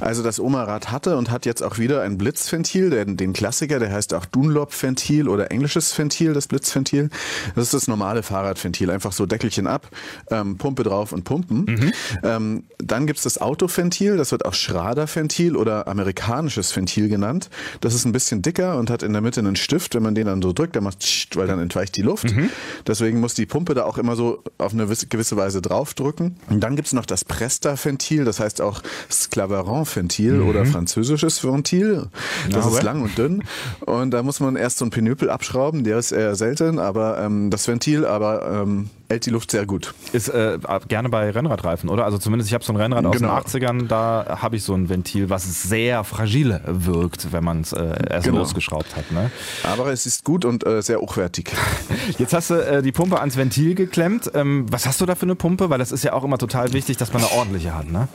Also 0.00 0.22
das 0.22 0.38
Oma-Rad 0.40 0.90
hatte 0.90 1.16
und 1.16 1.30
hat 1.30 1.46
jetzt 1.46 1.62
auch 1.62 1.78
wieder 1.78 2.02
ein 2.02 2.18
Blitzventil, 2.18 2.90
den, 2.90 3.16
den 3.16 3.32
Klassiker, 3.32 3.78
der 3.78 3.92
heißt 3.92 4.14
auch 4.14 4.24
Dunlop-Ventil 4.24 5.28
oder 5.28 5.50
englisches 5.50 5.96
Ventil, 5.96 6.32
das 6.32 6.48
Blitzventil. 6.48 7.10
Das 7.54 7.64
ist 7.64 7.74
das 7.74 7.88
normale 7.88 8.22
Fahrradventil, 8.22 8.90
einfach 8.90 9.12
so 9.12 9.26
Deckelchen 9.26 9.66
ab, 9.66 9.88
ähm, 10.30 10.58
Pumpe 10.58 10.82
drauf 10.82 11.12
und 11.12 11.24
pumpen. 11.24 11.64
Mhm. 11.66 11.92
Ähm, 12.22 12.64
dann 12.78 13.06
gibt's 13.06 13.22
das 13.22 13.38
Autoventil, 13.40 14.16
das 14.16 14.32
wird 14.32 14.44
auch 14.44 14.54
Schrader-Ventil 14.54 15.56
oder 15.56 15.88
amerikanisches 15.88 16.74
Ventil 16.74 17.08
genannt. 17.08 17.50
Das 17.80 17.94
ist 17.94 18.04
ein 18.04 18.12
bisschen 18.12 18.42
dicker 18.42 18.78
und 18.78 18.90
hat 18.90 19.02
in 19.02 19.12
der 19.12 19.22
Mitte 19.22 19.40
einen 19.40 19.56
Stift, 19.56 19.94
wenn 19.94 20.02
man 20.02 20.14
den 20.14 20.26
dann 20.26 20.42
so 20.42 20.52
drückt, 20.52 20.76
dann 20.76 20.84
macht 20.84 20.96
weil 21.34 21.46
dann 21.46 21.60
entweicht 21.60 21.96
die 21.96 22.02
Luft. 22.02 22.32
Mhm. 22.32 22.50
Deswegen 22.86 23.20
muss 23.20 23.34
die 23.38 23.46
Pumpe 23.46 23.74
da 23.74 23.84
auch 23.84 23.98
immer 23.98 24.16
so 24.16 24.42
auf 24.58 24.72
eine 24.72 24.86
gewisse 24.86 25.36
Weise 25.36 25.60
draufdrücken. 25.60 26.36
Und 26.48 26.60
dann 26.60 26.76
gibt's 26.76 26.92
noch 26.92 27.06
das 27.06 27.24
Presta-Ventil, 27.24 28.24
das 28.24 28.40
heißt 28.40 28.60
auch 28.60 28.82
Sklaver 29.10 29.56
Claverin-Ventil 29.56 30.34
mhm. 30.34 30.48
oder 30.48 30.66
französisches 30.66 31.44
Ventil. 31.44 32.08
Das 32.50 32.64
ja, 32.64 32.70
ist 32.70 32.82
lang 32.82 33.02
und 33.02 33.16
dünn. 33.16 33.44
Und 33.80 34.10
da 34.10 34.22
muss 34.22 34.40
man 34.40 34.56
erst 34.56 34.78
so 34.78 34.84
einen 34.84 34.90
Pinöpel 34.90 35.30
abschrauben, 35.30 35.84
der 35.84 35.98
ist 35.98 36.12
eher 36.12 36.34
selten, 36.34 36.78
aber 36.78 37.18
ähm, 37.18 37.50
das 37.50 37.66
Ventil 37.68 38.04
aber 38.04 38.62
ähm, 38.62 38.90
hält 39.08 39.26
die 39.26 39.30
Luft 39.30 39.50
sehr 39.50 39.66
gut. 39.66 39.94
Ist 40.12 40.28
äh, 40.28 40.58
gerne 40.88 41.08
bei 41.08 41.30
Rennradreifen, 41.30 41.88
oder? 41.88 42.04
Also 42.04 42.18
zumindest 42.18 42.50
ich 42.50 42.54
habe 42.54 42.64
so 42.64 42.72
ein 42.72 42.76
Rennrad 42.76 43.04
aus 43.04 43.16
genau. 43.16 43.38
den 43.40 43.46
80ern, 43.46 43.86
da 43.88 44.38
habe 44.42 44.56
ich 44.56 44.62
so 44.62 44.74
ein 44.74 44.88
Ventil, 44.88 45.30
was 45.30 45.62
sehr 45.62 46.04
fragil 46.04 46.60
wirkt, 46.66 47.32
wenn 47.32 47.44
man 47.44 47.60
es 47.60 47.72
äh, 47.72 47.94
erst 48.10 48.26
genau. 48.26 48.38
losgeschraubt 48.38 48.96
hat. 48.96 49.10
Ne? 49.12 49.30
Aber 49.62 49.92
es 49.92 50.06
ist 50.06 50.24
gut 50.24 50.44
und 50.44 50.66
äh, 50.66 50.82
sehr 50.82 51.00
hochwertig. 51.00 51.52
Jetzt 52.18 52.34
hast 52.34 52.50
du 52.50 52.54
äh, 52.54 52.82
die 52.82 52.92
Pumpe 52.92 53.20
ans 53.20 53.36
Ventil 53.36 53.74
geklemmt. 53.74 54.30
Ähm, 54.34 54.66
was 54.70 54.86
hast 54.86 55.00
du 55.00 55.06
da 55.06 55.14
für 55.14 55.26
eine 55.26 55.34
Pumpe? 55.34 55.70
Weil 55.70 55.78
das 55.78 55.92
ist 55.92 56.04
ja 56.04 56.12
auch 56.12 56.24
immer 56.24 56.38
total 56.38 56.72
wichtig, 56.72 56.96
dass 56.96 57.12
man 57.12 57.22
eine 57.22 57.32
ordentliche 57.32 57.74
hat, 57.74 57.90
ne? 57.90 58.08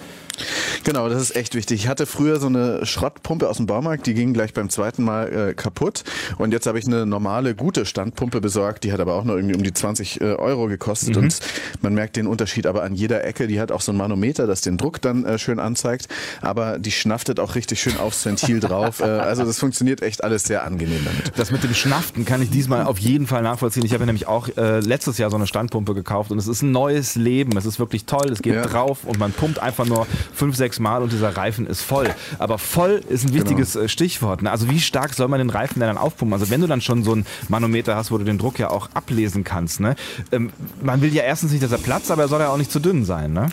Genau, 0.84 1.10
das 1.10 1.22
ist 1.22 1.36
echt 1.36 1.56
wichtig. 1.56 1.82
Ich 1.82 1.88
hatte 1.88 2.06
früher 2.06 2.40
so 2.40 2.48
eine 2.48 2.86
Schrottpumpe 2.86 3.48
aus 3.48 3.58
dem 3.58 3.66
Baumarkt, 3.66 4.08
die 4.08 4.14
ging 4.14 4.34
gleich 4.34 4.54
beim 4.54 4.70
zweiten 4.70 5.04
Mal 5.04 5.50
äh, 5.50 5.54
kaputt. 5.54 6.04
Und 6.38 6.52
jetzt 6.52 6.66
habe 6.66 6.80
ich 6.80 6.88
eine 6.88 7.06
normale, 7.06 7.56
gute 7.56 7.86
Standpumpe 7.86 8.42
besorgt, 8.42 8.84
die 8.84 8.92
hat 8.92 9.00
aber 9.00 9.16
auch 9.16 9.24
nur 9.24 9.36
irgendwie 9.36 9.56
um 9.56 9.64
die 9.64 9.74
20 9.74 10.22
äh, 10.22 10.24
Euro 10.34 10.68
gekostet. 10.68 11.16
Mhm. 11.16 11.24
Und 11.24 11.40
man 11.82 11.94
merkt 11.94 12.16
den 12.16 12.28
Unterschied 12.28 12.66
aber 12.66 12.84
an 12.84 12.96
jeder 12.96 13.24
Ecke. 13.24 13.48
Die 13.48 13.60
hat 13.60 13.72
auch 13.72 13.82
so 13.82 13.92
ein 13.92 13.98
Manometer, 13.98 14.48
das 14.48 14.62
den 14.62 14.78
Druck 14.78 15.02
dann 15.02 15.26
äh, 15.26 15.38
schön 15.38 15.60
anzeigt. 15.60 16.08
Aber 16.42 16.80
die 16.80 16.92
schnaftet 16.92 17.40
auch 17.40 17.56
richtig 17.56 17.82
schön 17.82 17.98
aufs 17.98 18.26
Ventil 18.26 18.60
drauf. 18.60 19.02
Äh, 19.02 19.06
also 19.06 19.46
das 19.46 19.60
funktioniert 19.60 20.02
echt 20.02 20.24
alles 20.24 20.44
sehr 20.44 20.64
angenehm 20.64 21.06
damit. 21.06 21.38
Das 21.38 21.52
mit 21.52 21.64
dem 21.64 21.74
Schnaften 21.74 22.26
kann 22.26 22.42
ich 22.42 22.50
diesmal 22.50 22.86
auf 22.86 22.98
jeden 22.98 23.28
Fall 23.28 23.44
nachvollziehen. 23.44 23.86
Ich 23.86 23.94
habe 23.94 24.06
nämlich 24.06 24.28
auch 24.28 24.50
äh, 24.58 24.80
letztes 24.80 25.18
Jahr 25.18 25.30
so 25.30 25.36
eine 25.36 25.48
Standpumpe 25.48 25.94
gekauft 25.94 26.32
und 26.32 26.38
es 26.38 26.48
ist 26.48 26.62
ein 26.62 26.72
neues 26.72 27.16
Leben. 27.16 27.56
Es 27.58 27.66
ist 27.66 27.80
wirklich 27.80 28.06
toll. 28.06 28.30
Es 28.32 28.42
geht 28.42 28.56
ja. 28.56 28.64
drauf 28.64 29.04
und 29.04 29.20
man 29.20 29.32
pumpt 29.32 29.60
einfach 29.60 29.86
nur 29.86 30.08
fünf, 30.34 30.56
sechs 30.56 30.80
Mal 30.80 31.02
und 31.02 31.12
dieser 31.12 31.36
Reifen 31.36 31.68
ist 31.68 31.82
voll. 31.82 32.10
Aber 32.40 32.58
voll 32.58 33.02
ist 33.10 33.26
ein 33.26 33.34
wichtiges 33.34 33.74
genau. 33.74 33.88
Stichwort. 33.88 34.42
Ne? 34.42 34.52
Also 34.52 34.70
wie 34.70 34.80
stark 34.80 35.14
soll 35.14 35.28
man 35.28 35.40
den 35.40 35.50
Reifen 35.50 35.80
denn 35.80 35.88
dann 35.88 35.98
aufpumpen? 35.98 36.34
Also 36.34 36.50
wenn 36.50 36.62
du 36.62 36.68
dann 36.68 36.82
schon 36.82 37.04
so 37.04 37.16
ein 37.16 37.26
Manometer 37.50 37.96
hast, 37.96 38.12
wo 38.12 38.18
du 38.18 38.24
den 38.24 38.38
Druck 38.38 38.60
ja 38.60 38.70
auch 38.70 38.90
ablesen 38.94 39.44
kannst. 39.44 39.80
Ne? 39.80 39.96
Ähm, 40.32 40.52
man 40.82 41.02
will 41.02 41.14
ja 41.14 41.24
erstens 41.24 41.52
nicht, 41.52 41.64
dass 41.64 41.72
er 41.72 41.78
platzt, 41.78 42.12
aber 42.12 42.24
er 42.24 42.28
soll 42.28 42.42
ja 42.42 42.50
auch 42.50 42.58
nicht 42.58 42.72
zu 42.72 42.80
dünn 42.80 43.06
sein. 43.06 43.34
Ne? 43.34 43.50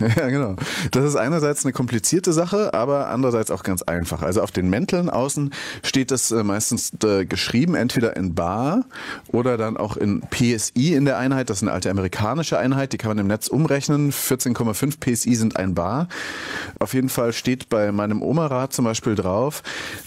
Ja, 0.18 0.28
genau. 0.28 0.56
Das 0.90 1.04
ist 1.04 1.16
einerseits 1.16 1.64
eine 1.64 1.72
komplizierte 1.72 2.32
Sache, 2.32 2.74
aber 2.74 3.08
andererseits 3.08 3.50
auch 3.50 3.62
ganz 3.62 3.82
einfach. 3.82 4.22
Also 4.22 4.42
auf 4.42 4.50
den 4.50 4.70
Mänteln 4.70 5.10
außen 5.10 5.52
steht 5.82 6.10
das 6.10 6.30
äh, 6.30 6.42
meistens 6.42 6.92
äh, 7.04 7.24
geschrieben, 7.24 7.74
entweder 7.74 8.16
in 8.16 8.34
Bar 8.34 8.84
oder 9.28 9.56
dann 9.56 9.76
auch 9.76 9.96
in 9.96 10.22
PSI 10.30 10.94
in 10.94 11.04
der 11.04 11.18
Einheit. 11.18 11.50
Das 11.50 11.58
ist 11.58 11.62
eine 11.62 11.72
alte 11.72 11.90
amerikanische 11.90 12.58
Einheit, 12.58 12.92
die 12.92 12.98
kann 12.98 13.10
man 13.10 13.18
im 13.18 13.26
Netz 13.26 13.48
umrechnen. 13.48 14.12
14,5 14.12 14.98
PSI 15.00 15.34
sind 15.34 15.56
ein 15.56 15.74
Bar. 15.74 16.08
Auf 16.78 16.94
jeden 16.94 17.08
Fall 17.08 17.32
steht 17.32 17.68
bei 17.68 17.92
meinem 17.92 18.22
Oma-Rad 18.22 18.72
zum 18.72 18.84
Beispiel 18.84 19.14
drauf, 19.14 19.62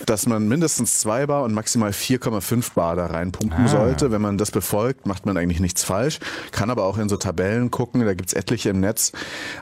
dass 0.06 0.26
man 0.26 0.48
mindestens 0.48 1.00
zwei 1.00 1.26
Bar 1.26 1.44
und 1.44 1.54
maximal 1.54 1.92
4,5 1.92 2.74
Bar 2.74 2.96
da 2.96 3.08
reinpumpen 3.08 3.66
ah. 3.66 3.68
sollte. 3.68 4.12
Wenn 4.12 4.22
man 4.22 4.38
das 4.38 4.52
befolgt, 4.52 5.06
macht 5.06 5.26
man 5.26 5.38
eigentlich 5.38 5.60
nichts 5.60 5.84
falsch. 5.84 6.20
Kann 6.52 6.70
aber 6.70 6.86
auch 6.86 6.98
in 6.98 7.10
so 7.10 7.18
Tabellen 7.18 7.72
gucken, 7.72 8.06
da 8.06 8.14
gibt's 8.14 8.34
etliche 8.34 8.70
im 8.70 8.80
Netz. 8.80 9.12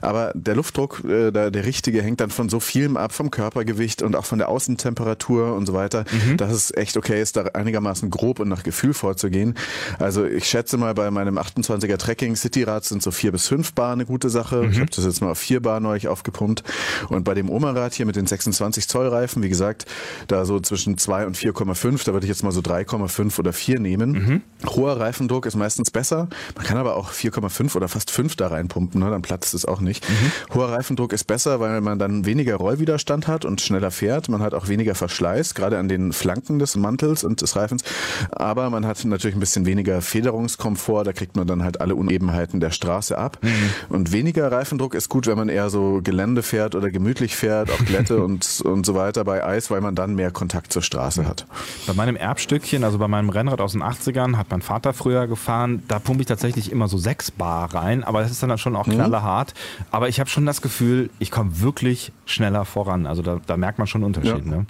Aber 0.01 0.18
aber 0.19 0.31
der 0.35 0.55
Luftdruck, 0.55 1.03
äh, 1.05 1.31
der, 1.31 1.51
der 1.51 1.65
richtige, 1.65 2.01
hängt 2.01 2.19
dann 2.19 2.29
von 2.29 2.49
so 2.49 2.59
vielem 2.59 2.97
ab, 2.97 3.13
vom 3.13 3.31
Körpergewicht 3.31 4.01
und 4.01 4.15
auch 4.15 4.25
von 4.25 4.39
der 4.39 4.49
Außentemperatur 4.49 5.55
und 5.55 5.65
so 5.65 5.73
weiter, 5.73 6.05
mhm. 6.11 6.37
dass 6.37 6.51
es 6.51 6.71
echt 6.75 6.97
okay 6.97 7.21
ist, 7.21 7.37
da 7.37 7.43
einigermaßen 7.43 8.09
grob 8.09 8.39
und 8.39 8.49
nach 8.49 8.63
Gefühl 8.63 8.93
vorzugehen. 8.93 9.55
Also 9.97 10.25
ich 10.25 10.45
schätze 10.45 10.77
mal, 10.77 10.93
bei 10.93 11.11
meinem 11.11 11.37
28er 11.37 11.97
Trekking 11.97 12.35
Cityrad 12.35 12.83
sind 12.85 13.01
so 13.01 13.11
vier 13.11 13.31
bis 13.31 13.47
fünf 13.47 13.73
Bar 13.73 13.93
eine 13.93 14.05
gute 14.05 14.29
Sache. 14.29 14.63
Mhm. 14.63 14.71
Ich 14.71 14.79
habe 14.79 14.91
das 14.93 15.05
jetzt 15.05 15.21
mal 15.21 15.31
auf 15.31 15.39
vier 15.39 15.61
Bar 15.61 15.79
neu 15.79 15.99
aufgepumpt. 16.07 16.63
Und 17.09 17.23
bei 17.23 17.33
dem 17.33 17.49
Oma-Rad 17.49 17.93
hier 17.93 18.05
mit 18.05 18.15
den 18.15 18.27
26 18.27 18.87
Zoll 18.87 19.07
Reifen, 19.07 19.43
wie 19.43 19.49
gesagt, 19.49 19.85
da 20.27 20.45
so 20.45 20.59
zwischen 20.59 20.97
2 20.97 21.25
und 21.25 21.37
4,5, 21.37 22.05
da 22.05 22.13
würde 22.13 22.25
ich 22.25 22.29
jetzt 22.29 22.43
mal 22.43 22.51
so 22.51 22.61
3,5 22.61 23.39
oder 23.39 23.53
4 23.53 23.79
nehmen. 23.79 24.11
Mhm. 24.11 24.41
Hoher 24.67 24.99
Reifendruck 24.99 25.45
ist 25.45 25.55
meistens 25.55 25.91
besser. 25.91 26.27
Man 26.55 26.65
kann 26.65 26.77
aber 26.77 26.95
auch 26.95 27.11
4,5 27.11 27.75
oder 27.75 27.87
fast 27.87 28.11
5 28.11 28.35
da 28.35 28.47
reinpumpen, 28.47 29.01
ne? 29.01 29.09
dann 29.09 29.21
platzt 29.21 29.53
es 29.53 29.65
auch 29.65 29.81
nicht. 29.81 30.05
Mhm. 30.09 30.55
Hoher 30.55 30.69
Reifendruck 30.69 31.13
ist 31.13 31.25
besser, 31.25 31.59
weil 31.59 31.81
man 31.81 31.99
dann 31.99 32.25
weniger 32.25 32.55
Rollwiderstand 32.55 33.27
hat 33.27 33.45
und 33.45 33.61
schneller 33.61 33.91
fährt. 33.91 34.29
Man 34.29 34.41
hat 34.41 34.53
auch 34.53 34.67
weniger 34.67 34.95
Verschleiß, 34.95 35.53
gerade 35.53 35.77
an 35.77 35.87
den 35.87 36.13
Flanken 36.13 36.59
des 36.59 36.75
Mantels 36.75 37.23
und 37.23 37.41
des 37.41 37.55
Reifens. 37.55 37.83
Aber 38.31 38.69
man 38.69 38.85
hat 38.85 39.03
natürlich 39.05 39.35
ein 39.35 39.39
bisschen 39.39 39.65
weniger 39.65 40.01
Federungskomfort. 40.01 41.05
Da 41.05 41.13
kriegt 41.13 41.35
man 41.35 41.47
dann 41.47 41.63
halt 41.63 41.81
alle 41.81 41.95
Unebenheiten 41.95 42.59
der 42.59 42.71
Straße 42.71 43.17
ab. 43.17 43.37
Mhm. 43.41 43.49
Und 43.89 44.11
weniger 44.11 44.51
Reifendruck 44.51 44.95
ist 44.95 45.09
gut, 45.09 45.27
wenn 45.27 45.37
man 45.37 45.49
eher 45.49 45.69
so 45.69 46.01
Gelände 46.03 46.43
fährt 46.43 46.75
oder 46.75 46.89
gemütlich 46.89 47.35
fährt, 47.35 47.71
auch 47.71 47.85
Glätte 47.85 48.23
und, 48.23 48.61
und 48.61 48.85
so 48.85 48.95
weiter 48.95 49.23
bei 49.23 49.43
Eis, 49.43 49.71
weil 49.71 49.81
man 49.81 49.95
dann 49.95 50.15
mehr 50.15 50.31
Kontakt 50.31 50.73
zur 50.73 50.81
Straße 50.81 51.27
hat. 51.27 51.45
Bei 51.87 51.93
meinem 51.93 52.15
Erbstückchen, 52.15 52.83
also 52.83 52.97
bei 52.97 53.07
meinem 53.07 53.29
Rennrad 53.29 53.61
aus 53.61 53.73
den 53.73 53.83
80ern, 53.83 54.37
hat 54.37 54.47
mein 54.49 54.61
Vater 54.61 54.93
früher 54.93 55.27
gefahren. 55.27 55.83
Da 55.87 55.99
pumpe 55.99 56.21
ich 56.21 56.27
tatsächlich 56.27 56.71
immer 56.71 56.87
so 56.87 56.97
6 56.97 57.31
Bar 57.31 57.73
rein, 57.73 58.03
aber 58.03 58.21
das 58.21 58.31
ist 58.31 58.43
dann 58.43 58.57
schon 58.57 58.75
auch 58.75 58.87
mhm. 58.87 58.93
knallerhart. 58.93 59.53
Mhm. 59.53 59.95
Aber 59.99 60.07
ich 60.07 60.21
habe 60.21 60.29
schon 60.29 60.45
das 60.45 60.61
Gefühl, 60.61 61.09
ich 61.19 61.29
komme 61.29 61.59
wirklich 61.59 62.13
schneller 62.25 62.63
voran. 62.63 63.05
Also 63.05 63.21
da, 63.21 63.41
da 63.45 63.57
merkt 63.57 63.79
man 63.79 63.85
schon 63.85 63.99
einen 63.99 64.15
Unterschied. 64.15 64.45
Ja. 64.45 64.49
Ne? 64.49 64.65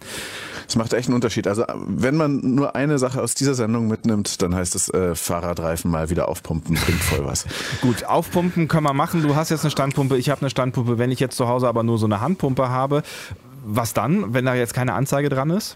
Es 0.67 0.75
macht 0.75 0.91
echt 0.93 1.07
einen 1.07 1.13
Unterschied. 1.13 1.47
Also 1.47 1.65
wenn 1.85 2.15
man 2.17 2.39
nur 2.55 2.75
eine 2.75 2.97
Sache 2.97 3.21
aus 3.21 3.35
dieser 3.35 3.53
Sendung 3.53 3.87
mitnimmt, 3.87 4.41
dann 4.41 4.55
heißt 4.55 4.73
es 4.73 4.89
äh, 4.89 5.13
Fahrradreifen 5.13 5.91
mal 5.91 6.09
wieder 6.09 6.29
aufpumpen, 6.29 6.73
bringt 6.73 6.99
voll 7.03 7.23
was. 7.25 7.45
Gut, 7.81 8.05
aufpumpen 8.05 8.67
können 8.67 8.85
wir 8.85 8.93
machen. 8.93 9.21
Du 9.21 9.35
hast 9.35 9.51
jetzt 9.51 9.61
eine 9.61 9.69
Standpumpe, 9.69 10.17
ich 10.17 10.31
habe 10.31 10.41
eine 10.41 10.49
Standpumpe. 10.49 10.97
Wenn 10.97 11.11
ich 11.11 11.19
jetzt 11.19 11.37
zu 11.37 11.47
Hause 11.47 11.67
aber 11.67 11.83
nur 11.83 11.99
so 11.99 12.07
eine 12.07 12.21
Handpumpe 12.21 12.67
habe, 12.69 13.03
was 13.63 13.93
dann, 13.93 14.33
wenn 14.33 14.45
da 14.45 14.55
jetzt 14.55 14.73
keine 14.73 14.93
Anzeige 14.95 15.29
dran 15.29 15.51
ist? 15.51 15.75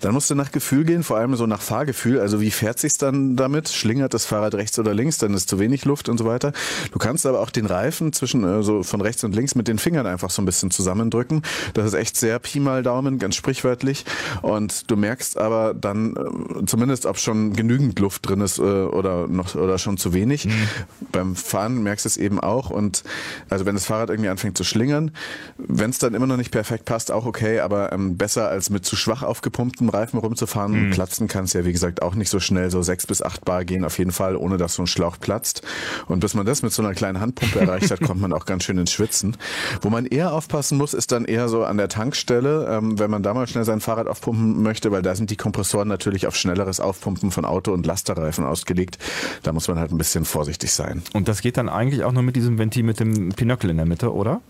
Dann 0.00 0.12
musst 0.12 0.30
du 0.30 0.34
nach 0.34 0.52
Gefühl 0.52 0.84
gehen, 0.84 1.02
vor 1.02 1.16
allem 1.16 1.34
so 1.36 1.46
nach 1.46 1.62
Fahrgefühl. 1.62 2.20
Also 2.20 2.40
wie 2.40 2.50
fährt 2.50 2.78
sich's 2.78 2.98
dann 2.98 3.36
damit? 3.36 3.68
Schlingert 3.68 4.14
das 4.14 4.26
Fahrrad 4.26 4.54
rechts 4.54 4.78
oder 4.78 4.94
links? 4.94 5.18
Dann 5.18 5.34
ist 5.34 5.48
zu 5.48 5.58
wenig 5.58 5.84
Luft 5.84 6.08
und 6.08 6.18
so 6.18 6.24
weiter. 6.24 6.52
Du 6.92 6.98
kannst 6.98 7.26
aber 7.26 7.40
auch 7.40 7.50
den 7.50 7.66
Reifen 7.66 8.12
zwischen 8.12 8.44
äh, 8.44 8.62
so 8.62 8.82
von 8.82 9.00
rechts 9.00 9.24
und 9.24 9.34
links 9.34 9.54
mit 9.54 9.68
den 9.68 9.78
Fingern 9.78 10.06
einfach 10.06 10.30
so 10.30 10.42
ein 10.42 10.44
bisschen 10.44 10.70
zusammendrücken. 10.70 11.42
Das 11.74 11.86
ist 11.86 11.94
echt 11.94 12.16
sehr 12.16 12.38
Pi 12.38 12.60
mal 12.60 12.82
Daumen, 12.82 13.18
ganz 13.18 13.36
sprichwörtlich. 13.36 14.04
Und 14.42 14.90
du 14.90 14.96
merkst 14.96 15.38
aber 15.38 15.74
dann 15.74 16.16
äh, 16.16 16.64
zumindest, 16.66 17.06
ob 17.06 17.18
schon 17.18 17.52
genügend 17.52 17.98
Luft 17.98 18.28
drin 18.28 18.40
ist 18.40 18.58
äh, 18.58 18.62
oder 18.62 19.28
noch 19.28 19.54
oder 19.54 19.78
schon 19.78 19.96
zu 19.96 20.12
wenig. 20.12 20.46
Mhm. 20.46 20.68
Beim 21.12 21.36
Fahren 21.36 21.82
merkst 21.82 22.04
du 22.04 22.08
es 22.08 22.16
eben 22.16 22.40
auch. 22.40 22.70
Und 22.70 23.04
also 23.48 23.66
wenn 23.66 23.74
das 23.74 23.84
Fahrrad 23.86 24.10
irgendwie 24.10 24.30
anfängt 24.30 24.56
zu 24.56 24.64
schlingern, 24.64 25.12
wenn 25.58 25.90
es 25.90 25.98
dann 25.98 26.14
immer 26.14 26.26
noch 26.26 26.36
nicht 26.36 26.50
perfekt 26.50 26.84
passt, 26.84 27.10
auch 27.10 27.26
okay, 27.26 27.60
aber 27.60 27.92
ähm, 27.92 28.16
besser 28.16 28.48
als 28.48 28.70
mit 28.70 28.84
zu 28.84 28.96
schwach 28.96 29.22
aufgepumpt 29.22 29.59
gepumptem 29.60 29.90
Reifen 29.90 30.18
rumzufahren. 30.18 30.88
Mhm. 30.88 30.90
Platzen 30.90 31.28
kann 31.28 31.44
es 31.44 31.52
ja, 31.52 31.66
wie 31.66 31.72
gesagt, 31.72 32.00
auch 32.00 32.14
nicht 32.14 32.30
so 32.30 32.40
schnell, 32.40 32.70
so 32.70 32.80
sechs 32.80 33.06
bis 33.06 33.20
acht 33.20 33.44
Bar 33.44 33.66
gehen, 33.66 33.84
auf 33.84 33.98
jeden 33.98 34.10
Fall, 34.10 34.36
ohne 34.36 34.56
dass 34.56 34.74
so 34.74 34.82
ein 34.82 34.86
Schlauch 34.86 35.18
platzt. 35.20 35.62
Und 36.06 36.20
bis 36.20 36.34
man 36.34 36.46
das 36.46 36.62
mit 36.62 36.72
so 36.72 36.82
einer 36.82 36.94
kleinen 36.94 37.20
Handpumpe 37.20 37.60
erreicht 37.60 37.90
hat, 37.90 38.00
kommt 38.00 38.22
man 38.22 38.32
auch 38.32 38.46
ganz 38.46 38.64
schön 38.64 38.78
ins 38.78 38.90
Schwitzen. 38.90 39.36
Wo 39.82 39.90
man 39.90 40.06
eher 40.06 40.32
aufpassen 40.32 40.78
muss, 40.78 40.94
ist 40.94 41.12
dann 41.12 41.26
eher 41.26 41.48
so 41.48 41.64
an 41.64 41.76
der 41.76 41.88
Tankstelle, 41.88 42.68
ähm, 42.70 42.98
wenn 42.98 43.10
man 43.10 43.22
da 43.22 43.34
mal 43.34 43.46
schnell 43.46 43.64
sein 43.64 43.80
Fahrrad 43.80 44.06
aufpumpen 44.06 44.62
möchte, 44.62 44.92
weil 44.92 45.02
da 45.02 45.14
sind 45.14 45.30
die 45.30 45.36
Kompressoren 45.36 45.88
natürlich 45.88 46.26
auf 46.26 46.36
schnelleres 46.36 46.80
Aufpumpen 46.80 47.30
von 47.30 47.44
Auto- 47.44 47.74
und 47.74 47.84
Lasterreifen 47.84 48.44
ausgelegt. 48.44 48.98
Da 49.42 49.52
muss 49.52 49.68
man 49.68 49.78
halt 49.78 49.90
ein 49.90 49.98
bisschen 49.98 50.24
vorsichtig 50.24 50.72
sein. 50.72 51.02
Und 51.12 51.28
das 51.28 51.42
geht 51.42 51.58
dann 51.58 51.68
eigentlich 51.68 52.04
auch 52.04 52.12
nur 52.12 52.22
mit 52.22 52.36
diesem 52.36 52.58
Ventil 52.58 52.82
mit 52.82 52.98
dem 52.98 53.30
Pinöckel 53.30 53.68
in 53.68 53.76
der 53.76 53.86
Mitte, 53.86 54.14
oder? 54.14 54.40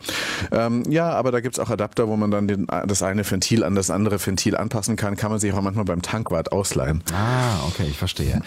Ähm, 0.52 0.84
ja, 0.88 1.10
aber 1.10 1.32
da 1.32 1.40
gibt 1.40 1.56
es 1.56 1.58
auch 1.58 1.70
Adapter, 1.70 2.06
wo 2.06 2.16
man 2.16 2.30
dann 2.30 2.46
den, 2.46 2.68
das 2.86 3.02
eine 3.02 3.28
Ventil 3.28 3.64
an 3.64 3.74
das 3.74 3.90
andere 3.90 4.24
Ventil 4.24 4.56
anpassen 4.56 4.89
kann, 4.96 5.16
kann 5.16 5.30
man 5.30 5.40
sich 5.40 5.52
auch 5.52 5.60
manchmal 5.60 5.84
beim 5.84 6.02
Tankwart 6.02 6.52
ausleihen. 6.52 7.02
Ah, 7.12 7.66
okay, 7.66 7.86
ich 7.88 7.98
verstehe. 7.98 8.40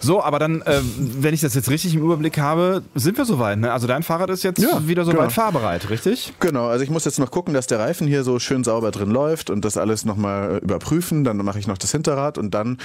So, 0.00 0.22
aber 0.22 0.38
dann, 0.38 0.62
äh, 0.62 0.80
wenn 0.96 1.34
ich 1.34 1.40
das 1.40 1.54
jetzt 1.54 1.70
richtig 1.70 1.94
im 1.94 2.02
Überblick 2.02 2.38
habe, 2.38 2.82
sind 2.94 3.18
wir 3.18 3.24
soweit. 3.24 3.58
Ne? 3.58 3.72
Also 3.72 3.86
dein 3.86 4.02
Fahrrad 4.02 4.30
ist 4.30 4.42
jetzt 4.42 4.60
ja, 4.60 4.86
wieder 4.86 5.04
soweit 5.04 5.18
genau. 5.18 5.30
fahrbereit, 5.30 5.90
richtig? 5.90 6.34
Genau, 6.40 6.66
also 6.66 6.84
ich 6.84 6.90
muss 6.90 7.04
jetzt 7.04 7.18
noch 7.18 7.30
gucken, 7.30 7.54
dass 7.54 7.66
der 7.66 7.78
Reifen 7.78 8.06
hier 8.06 8.24
so 8.24 8.38
schön 8.38 8.64
sauber 8.64 8.90
drin 8.90 9.10
läuft 9.10 9.50
und 9.50 9.64
das 9.64 9.76
alles 9.76 10.04
nochmal 10.04 10.58
überprüfen. 10.62 11.24
Dann 11.24 11.36
mache 11.38 11.58
ich 11.58 11.66
noch 11.66 11.78
das 11.78 11.92
Hinterrad 11.92 12.38
und 12.38 12.52
dann 12.52 12.78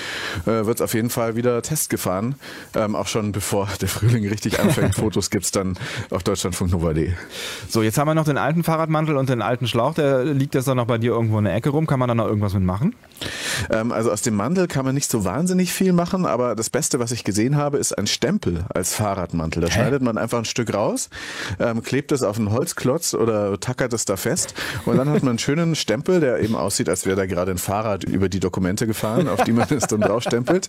äh, 0.45 0.65
wird 0.65 0.78
es 0.78 0.82
auf 0.82 0.93
jeden 0.93 1.10
Fall 1.10 1.36
wieder 1.36 1.62
Test 1.62 1.89
gefahren. 1.89 2.36
Ähm, 2.76 2.95
auch 2.95 3.08
schon 3.08 3.32
bevor 3.32 3.67
der 3.82 3.88
Frühling 3.88 4.28
richtig 4.28 4.60
anfängt. 4.60 4.95
Fotos 5.02 5.30
gibt 5.30 5.45
es 5.45 5.52
dann 5.52 5.78
auf 6.10 6.24
deutschlandfunknova.de. 6.24 7.13
So, 7.69 7.82
jetzt 7.82 7.97
haben 7.97 8.08
wir 8.08 8.15
noch 8.15 8.26
den 8.26 8.38
alten 8.38 8.63
Fahrradmantel 8.63 9.17
und 9.17 9.30
den 9.30 9.41
alten 9.41 9.67
Schlauch. 9.67 9.93
Der 9.93 10.24
liegt 10.24 10.56
jetzt 10.56 10.67
dann 10.67 10.78
noch 10.78 10.88
bei 10.88 10.97
dir 10.97 11.12
irgendwo 11.12 11.38
in 11.38 11.45
der 11.45 11.56
Ecke 11.56 11.69
rum. 11.69 11.88
Kann 11.88 12.00
man 12.00 12.08
da 12.08 12.15
noch 12.15 12.28
irgendwas 12.28 12.54
mitmachen? 12.54 12.82
Ähm, 12.82 12.95
also 13.70 14.12
aus 14.12 14.22
dem 14.22 14.36
Mantel 14.36 14.68
kann 14.68 14.86
man 14.86 14.96
nicht 14.96 15.10
so 15.10 15.26
wahnsinnig 15.26 15.74
viel 15.74 15.94
machen, 15.94 16.26
aber 16.26 16.56
das 16.56 16.70
Beste, 16.70 17.00
was 17.00 17.12
ich 17.12 17.24
gesehen 17.24 17.56
habe, 17.56 17.78
ist 17.78 17.98
ein 17.98 18.08
Stempel 18.08 18.66
als 18.74 18.96
Fahrradmantel. 18.96 19.62
Da 19.62 19.68
Hä? 19.68 19.74
schneidet 19.74 20.02
man 20.02 20.18
einfach 20.18 20.40
ein 20.40 20.46
Stück 20.46 20.74
raus, 20.74 21.10
ähm, 21.60 21.84
klebt 21.84 22.12
es 22.12 22.24
auf 22.24 22.38
einen 22.38 22.52
Holzklotz 22.52 23.14
oder 23.14 23.60
tackert 23.60 23.94
es 23.94 24.06
da 24.06 24.18
fest 24.18 24.54
und 24.86 24.98
dann 24.98 25.10
hat 25.10 25.24
man 25.24 25.32
einen 25.32 25.40
schönen 25.40 25.76
Stempel, 25.76 26.20
der 26.20 26.40
eben 26.40 26.56
aussieht, 26.56 26.90
als 26.90 27.06
wäre 27.06 27.16
da 27.16 27.26
gerade 27.26 27.52
ein 27.52 27.58
Fahrrad 27.58 28.04
über 28.04 28.30
die 28.30 28.40
Dokumente 28.40 28.88
gefahren, 28.88 29.28
auf 29.28 29.44
die 29.44 29.52
man 29.52 29.68
es 29.70 29.88
dann 29.88 30.02
draufstempelt. 30.02 30.68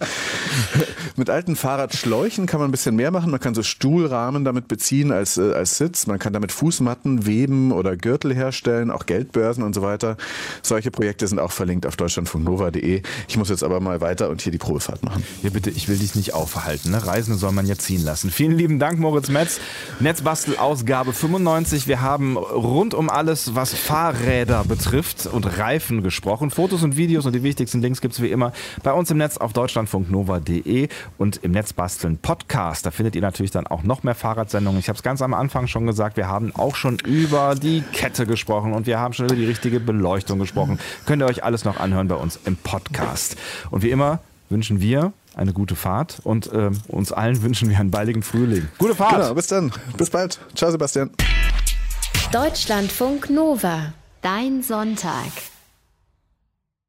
Mit 1.17 1.31
alten 1.31 1.57
Fahrradschläuchen 1.57 2.47
kann 2.47 2.61
man 2.61 2.69
ein 2.69 2.73
bisschen 2.73 2.97
mehr 2.97 3.11
machen. 3.11 3.31
Man 3.31 3.41
kann 3.41 3.55
so 3.55 3.63
Stuhlrahmen 3.63 4.45
damit 4.45 4.69
beziehen 4.69 5.13
als, 5.13 5.37
äh, 5.39 5.53
als 5.53 5.79
Sitz. 5.79 6.07
Man 6.07 6.19
kann 6.19 6.33
damit 6.33 6.53
Fußmatten 6.53 7.27
weben 7.27 7.73
oder 7.73 7.97
Gürtel 7.97 8.35
herstellen, 8.35 8.91
auch 8.91 9.07
Geldbörsen 9.07 9.63
und 9.63 9.75
so 9.75 9.83
weiter. 9.83 10.17
Solche 10.63 10.91
Projekte 10.91 11.27
sind 11.27 11.39
auch 11.39 11.53
verlinkt 11.53 11.87
auf 11.87 11.97
Deutschlandfunk 11.97 12.22
Nova 12.22 12.22
deutschlandfunknova.de. 12.23 13.03
Ich 13.29 13.37
muss 13.37 13.49
jetzt 13.49 13.63
aber 13.63 13.81
mal 13.81 14.01
weiter 14.01 14.31
und 14.31 14.43
hier 14.43 14.53
die 14.53 14.59
Probefahrt 14.59 15.05
machen. 15.05 15.25
Ja, 15.43 15.51
bitte, 15.51 15.71
ich 15.71 15.89
will 15.89 15.99
dich 15.99 16.15
nicht 16.15 16.35
aufhalten. 16.35 16.91
Ne? 16.91 17.05
Reisende 17.05 17.39
soll 17.39 17.53
man 17.53 17.67
ja 17.67 17.77
ziehen 17.77 18.05
lassen. 18.05 18.31
Vielen 18.31 18.57
lieben 18.57 18.79
Dank, 18.79 18.99
Moritz 18.99 19.29
Metz. 19.29 19.61
Netzbastel-Ausgabe 20.01 21.13
95. 21.13 21.89
Wir 21.89 22.01
haben 22.01 22.37
rund 22.37 22.95
um 22.95 23.11
alles, 23.11 23.55
was 23.55 23.75
Fahrräder 23.75 24.65
betrifft 24.65 25.27
und 25.27 25.59
Reifen 25.59 26.03
gesprochen. 26.03 26.51
Fotos 26.51 26.83
und 26.83 26.97
Videos 26.97 27.27
und 27.27 27.35
die 27.35 27.43
wichtigsten 27.43 27.81
Links 27.81 28.01
gibt 28.01 28.15
es 28.15 28.23
wie 28.23 28.31
immer 28.31 28.53
bei 28.83 28.93
uns 28.93 29.11
im 29.11 29.19
Netz 29.19 29.37
auf 29.37 29.53
deutschlandfunknova.de 29.53 30.89
und 31.19 31.39
im 31.43 31.53
Netzbasteln 31.53 32.19
Podcast. 32.19 32.87
Da 32.87 32.91
findet 32.91 33.15
ihr 33.15 33.23
natürlich 33.23 33.51
dann 33.51 33.67
auch 33.67 33.83
noch 33.83 34.03
mehr 34.03 34.15
Fahrradsendungen. 34.15 34.79
Ich 34.79 34.89
habe 34.89 34.97
es 34.97 35.03
ganz 35.03 35.23
am 35.23 35.35
Anfang 35.35 35.67
schon 35.67 35.87
gesagt, 35.87 36.17
wir 36.17 36.29
haben 36.29 36.55
auch 36.55 36.77
schon 36.77 36.99
über 37.05 37.55
die 37.55 37.83
Kette 37.93 38.27
gesprochen 38.27 38.73
und 38.73 38.87
wir 38.87 38.99
haben 38.99 39.13
schon 39.13 39.27
über 39.27 39.37
die 39.37 39.47
richtige 39.47 39.81
Beleuchtung 39.81 40.39
gesprochen. 40.39 40.79
Könnt 41.07 41.23
ihr 41.23 41.27
euch 41.27 41.45
alles 41.45 41.65
noch 41.65 41.79
anhören 41.79 42.09
bei 42.13 42.19
uns 42.19 42.39
im 42.45 42.57
Podcast. 42.57 43.37
Und 43.71 43.83
wie 43.83 43.91
immer 43.91 44.21
wünschen 44.51 44.81
wir 44.81 45.13
eine 45.35 45.55
gute 45.55 45.77
Fahrt 45.77 46.21
und 46.25 46.53
äh, 46.53 46.71
uns 46.89 47.11
allen 47.11 47.43
wünschen 47.43 47.71
wir 47.71 47.79
einen 47.79 47.91
baldigen 47.91 48.23
Frühling. 48.23 48.69
Gute 48.77 48.95
Fahrt! 48.95 49.13
Genau, 49.13 49.35
bis 49.35 49.47
dann. 49.47 49.73
Bis 49.97 50.11
bald. 50.11 50.39
Ciao, 50.55 50.71
Sebastian. 50.71 51.11
Deutschlandfunk 52.31 53.31
Nova. 53.31 53.95
Dein 54.21 54.63
Sonntag. 54.63 55.52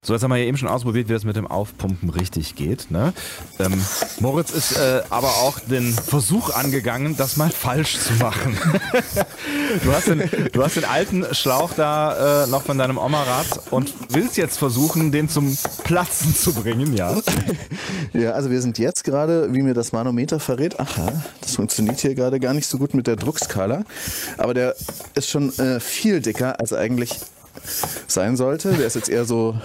So, 0.06 0.12
jetzt 0.12 0.22
haben 0.22 0.32
wir 0.32 0.38
ja 0.38 0.44
eben 0.44 0.58
schon 0.58 0.68
ausprobiert, 0.68 1.08
wie 1.08 1.14
das 1.14 1.24
mit 1.24 1.38
dem 1.38 1.48
Aufpumpen 1.48 2.10
richtig 2.10 2.56
geht. 2.56 2.92
Ne? 2.92 3.14
Ähm, 3.58 3.82
Moritz 4.20 4.52
ist 4.52 4.76
äh, 4.76 5.02
aber 5.10 5.30
auch 5.30 5.60
den 5.60 5.94
Versuch 5.94 6.50
angegangen, 6.50 7.16
das 7.16 7.38
mal 7.38 7.50
falsch 7.50 8.00
zu 8.00 8.12
machen. 8.16 8.58
du, 9.84 9.94
hast 9.94 10.08
den, 10.08 10.30
du 10.52 10.62
hast 10.62 10.76
den 10.76 10.84
alten 10.84 11.26
Schlauch 11.34 11.72
da 11.78 12.44
äh, 12.44 12.48
noch 12.48 12.64
von 12.64 12.78
deinem 12.78 12.98
Oma-Rad 12.98 13.72
und 13.72 13.94
willst 14.10 14.36
jetzt 14.36 14.58
versuchen, 14.58 15.14
den 15.14 15.30
zum 15.30 15.58
Platzen 15.86 16.36
zu 16.36 16.54
bringen, 16.54 16.94
ja? 16.96 17.18
Ja, 18.14 18.32
also 18.32 18.52
wir 18.52 18.62
sind 18.62 18.78
jetzt 18.78 19.04
gerade, 19.04 19.54
wie 19.54 19.62
mir 19.62 19.74
das 19.74 19.92
Manometer 19.92 20.40
verrät, 20.40 20.80
aha, 20.80 21.12
das 21.42 21.56
funktioniert 21.56 22.00
hier 22.00 22.14
gerade 22.14 22.40
gar 22.40 22.54
nicht 22.54 22.68
so 22.68 22.78
gut 22.78 22.94
mit 22.94 23.08
der 23.08 23.16
Druckskala, 23.16 23.84
aber 24.38 24.54
der 24.54 24.76
ist 25.16 25.30
schon 25.30 25.58
äh, 25.58 25.80
viel 25.80 26.20
dicker, 26.22 26.60
als 26.60 26.74
eigentlich 26.74 27.20
sein 28.08 28.36
sollte. 28.38 28.74
Der 28.74 28.86
ist 28.86 28.96
jetzt 28.96 29.10
eher 29.10 29.26
so 29.26 29.56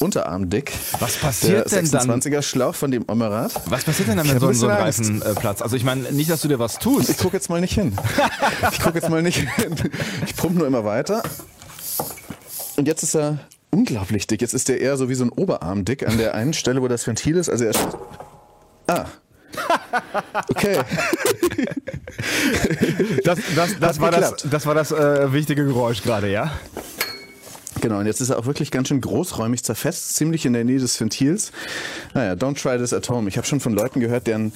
unterarmdick. 0.00 0.72
Was 0.98 1.16
passiert 1.16 1.70
der 1.70 1.82
denn 1.82 1.90
dann? 1.90 2.20
26er 2.20 2.42
Schlauch 2.42 2.74
von 2.74 2.90
dem 2.90 3.04
Omerat. 3.08 3.52
Was 3.66 3.84
passiert 3.84 4.08
denn 4.08 4.16
dann, 4.18 4.28
hab 4.28 4.40
so 4.40 4.52
so 4.52 4.68
ein 4.68 4.84
bisschen 4.84 5.22
Reifen 5.22 5.42
äh? 5.42 5.62
Also 5.62 5.76
ich 5.76 5.84
meine, 5.84 6.10
nicht, 6.12 6.30
dass 6.30 6.42
du 6.42 6.48
dir 6.48 6.58
was 6.58 6.78
tust. 6.78 7.08
Ich 7.08 7.18
gucke 7.18 7.36
jetzt 7.36 7.50
mal 7.50 7.60
nicht 7.60 7.74
hin. 7.74 7.96
Ich 8.72 8.80
gucke 8.80 8.98
jetzt 8.98 9.08
mal 9.08 9.22
nicht 9.22 9.38
hin. 9.38 9.74
Ich 10.26 10.36
pumpe 10.36 10.58
nur 10.58 10.66
immer 10.66 10.84
weiter. 10.84 11.22
Und 12.76 12.86
jetzt 12.86 13.02
ist 13.02 13.14
er 13.14 13.38
unglaublich 13.70 14.26
dick. 14.26 14.40
Jetzt 14.40 14.54
ist 14.54 14.68
der 14.68 14.80
eher 14.80 14.96
so 14.96 15.08
wie 15.08 15.14
so 15.14 15.24
ein 15.24 15.30
Oberarm 15.30 15.84
dick 15.84 16.06
an 16.06 16.18
der 16.18 16.34
einen 16.34 16.52
Stelle, 16.52 16.82
wo 16.82 16.88
das 16.88 17.06
Ventil 17.06 17.36
ist. 17.36 17.48
Also 17.48 17.64
er 17.64 17.72
Ah. 18.86 19.06
Okay. 20.48 20.78
Das, 23.24 23.38
das, 23.54 23.78
das, 23.78 24.00
war 24.00 24.10
das 24.10 24.66
war 24.66 24.74
das 24.74 24.92
äh, 24.92 25.32
wichtige 25.32 25.64
Geräusch 25.64 26.02
gerade, 26.02 26.30
ja? 26.30 26.52
Genau, 27.80 27.98
und 27.98 28.06
jetzt 28.06 28.20
ist 28.20 28.30
er 28.30 28.38
auch 28.38 28.46
wirklich 28.46 28.70
ganz 28.70 28.88
schön 28.88 29.00
großräumig 29.00 29.64
zerfetzt, 29.64 30.16
ziemlich 30.16 30.44
in 30.46 30.52
der 30.52 30.64
Nähe 30.64 30.78
des 30.78 31.00
Ventils. 31.00 31.52
Naja, 32.14 32.32
don't 32.32 32.60
try 32.60 32.78
this 32.78 32.92
at 32.92 33.08
home. 33.08 33.28
Ich 33.28 33.36
habe 33.36 33.46
schon 33.46 33.60
von 33.60 33.72
Leuten 33.72 34.00
gehört, 34.00 34.26
deren 34.26 34.52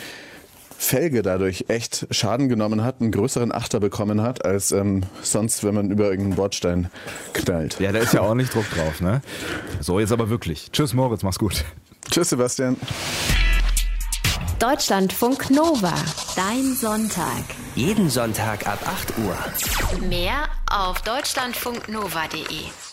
Felge 0.76 1.22
dadurch 1.22 1.66
echt 1.68 2.06
Schaden 2.10 2.48
genommen 2.48 2.84
hat, 2.84 3.00
einen 3.00 3.10
größeren 3.10 3.52
Achter 3.52 3.80
bekommen 3.80 4.20
hat, 4.20 4.44
als 4.44 4.72
ähm, 4.72 5.02
sonst, 5.22 5.64
wenn 5.64 5.74
man 5.74 5.90
über 5.90 6.04
irgendeinen 6.04 6.37
Bordstein 6.37 6.90
knallt. 7.32 7.80
Ja, 7.80 7.92
da 7.92 8.00
ist 8.00 8.12
ja 8.12 8.22
ordentlich 8.22 8.50
Druck 8.50 8.68
drauf, 8.70 9.00
ne? 9.00 9.22
So, 9.80 10.00
jetzt 10.00 10.12
aber 10.12 10.28
wirklich. 10.28 10.70
Tschüss, 10.72 10.92
Moritz, 10.92 11.22
mach's 11.22 11.38
gut. 11.38 11.64
Tschüss, 12.10 12.30
Sebastian. 12.30 12.76
Deutschlandfunk 14.58 15.50
Nova. 15.50 15.94
Dein 16.37 16.74
Sonntag. 16.74 17.44
Jeden 17.74 18.10
Sonntag 18.10 18.66
ab 18.66 18.78
8 18.87 19.18
Uhr. 19.18 20.08
Mehr 20.08 20.48
auf 20.70 21.02
deutschlandfunknova.de. 21.02 22.84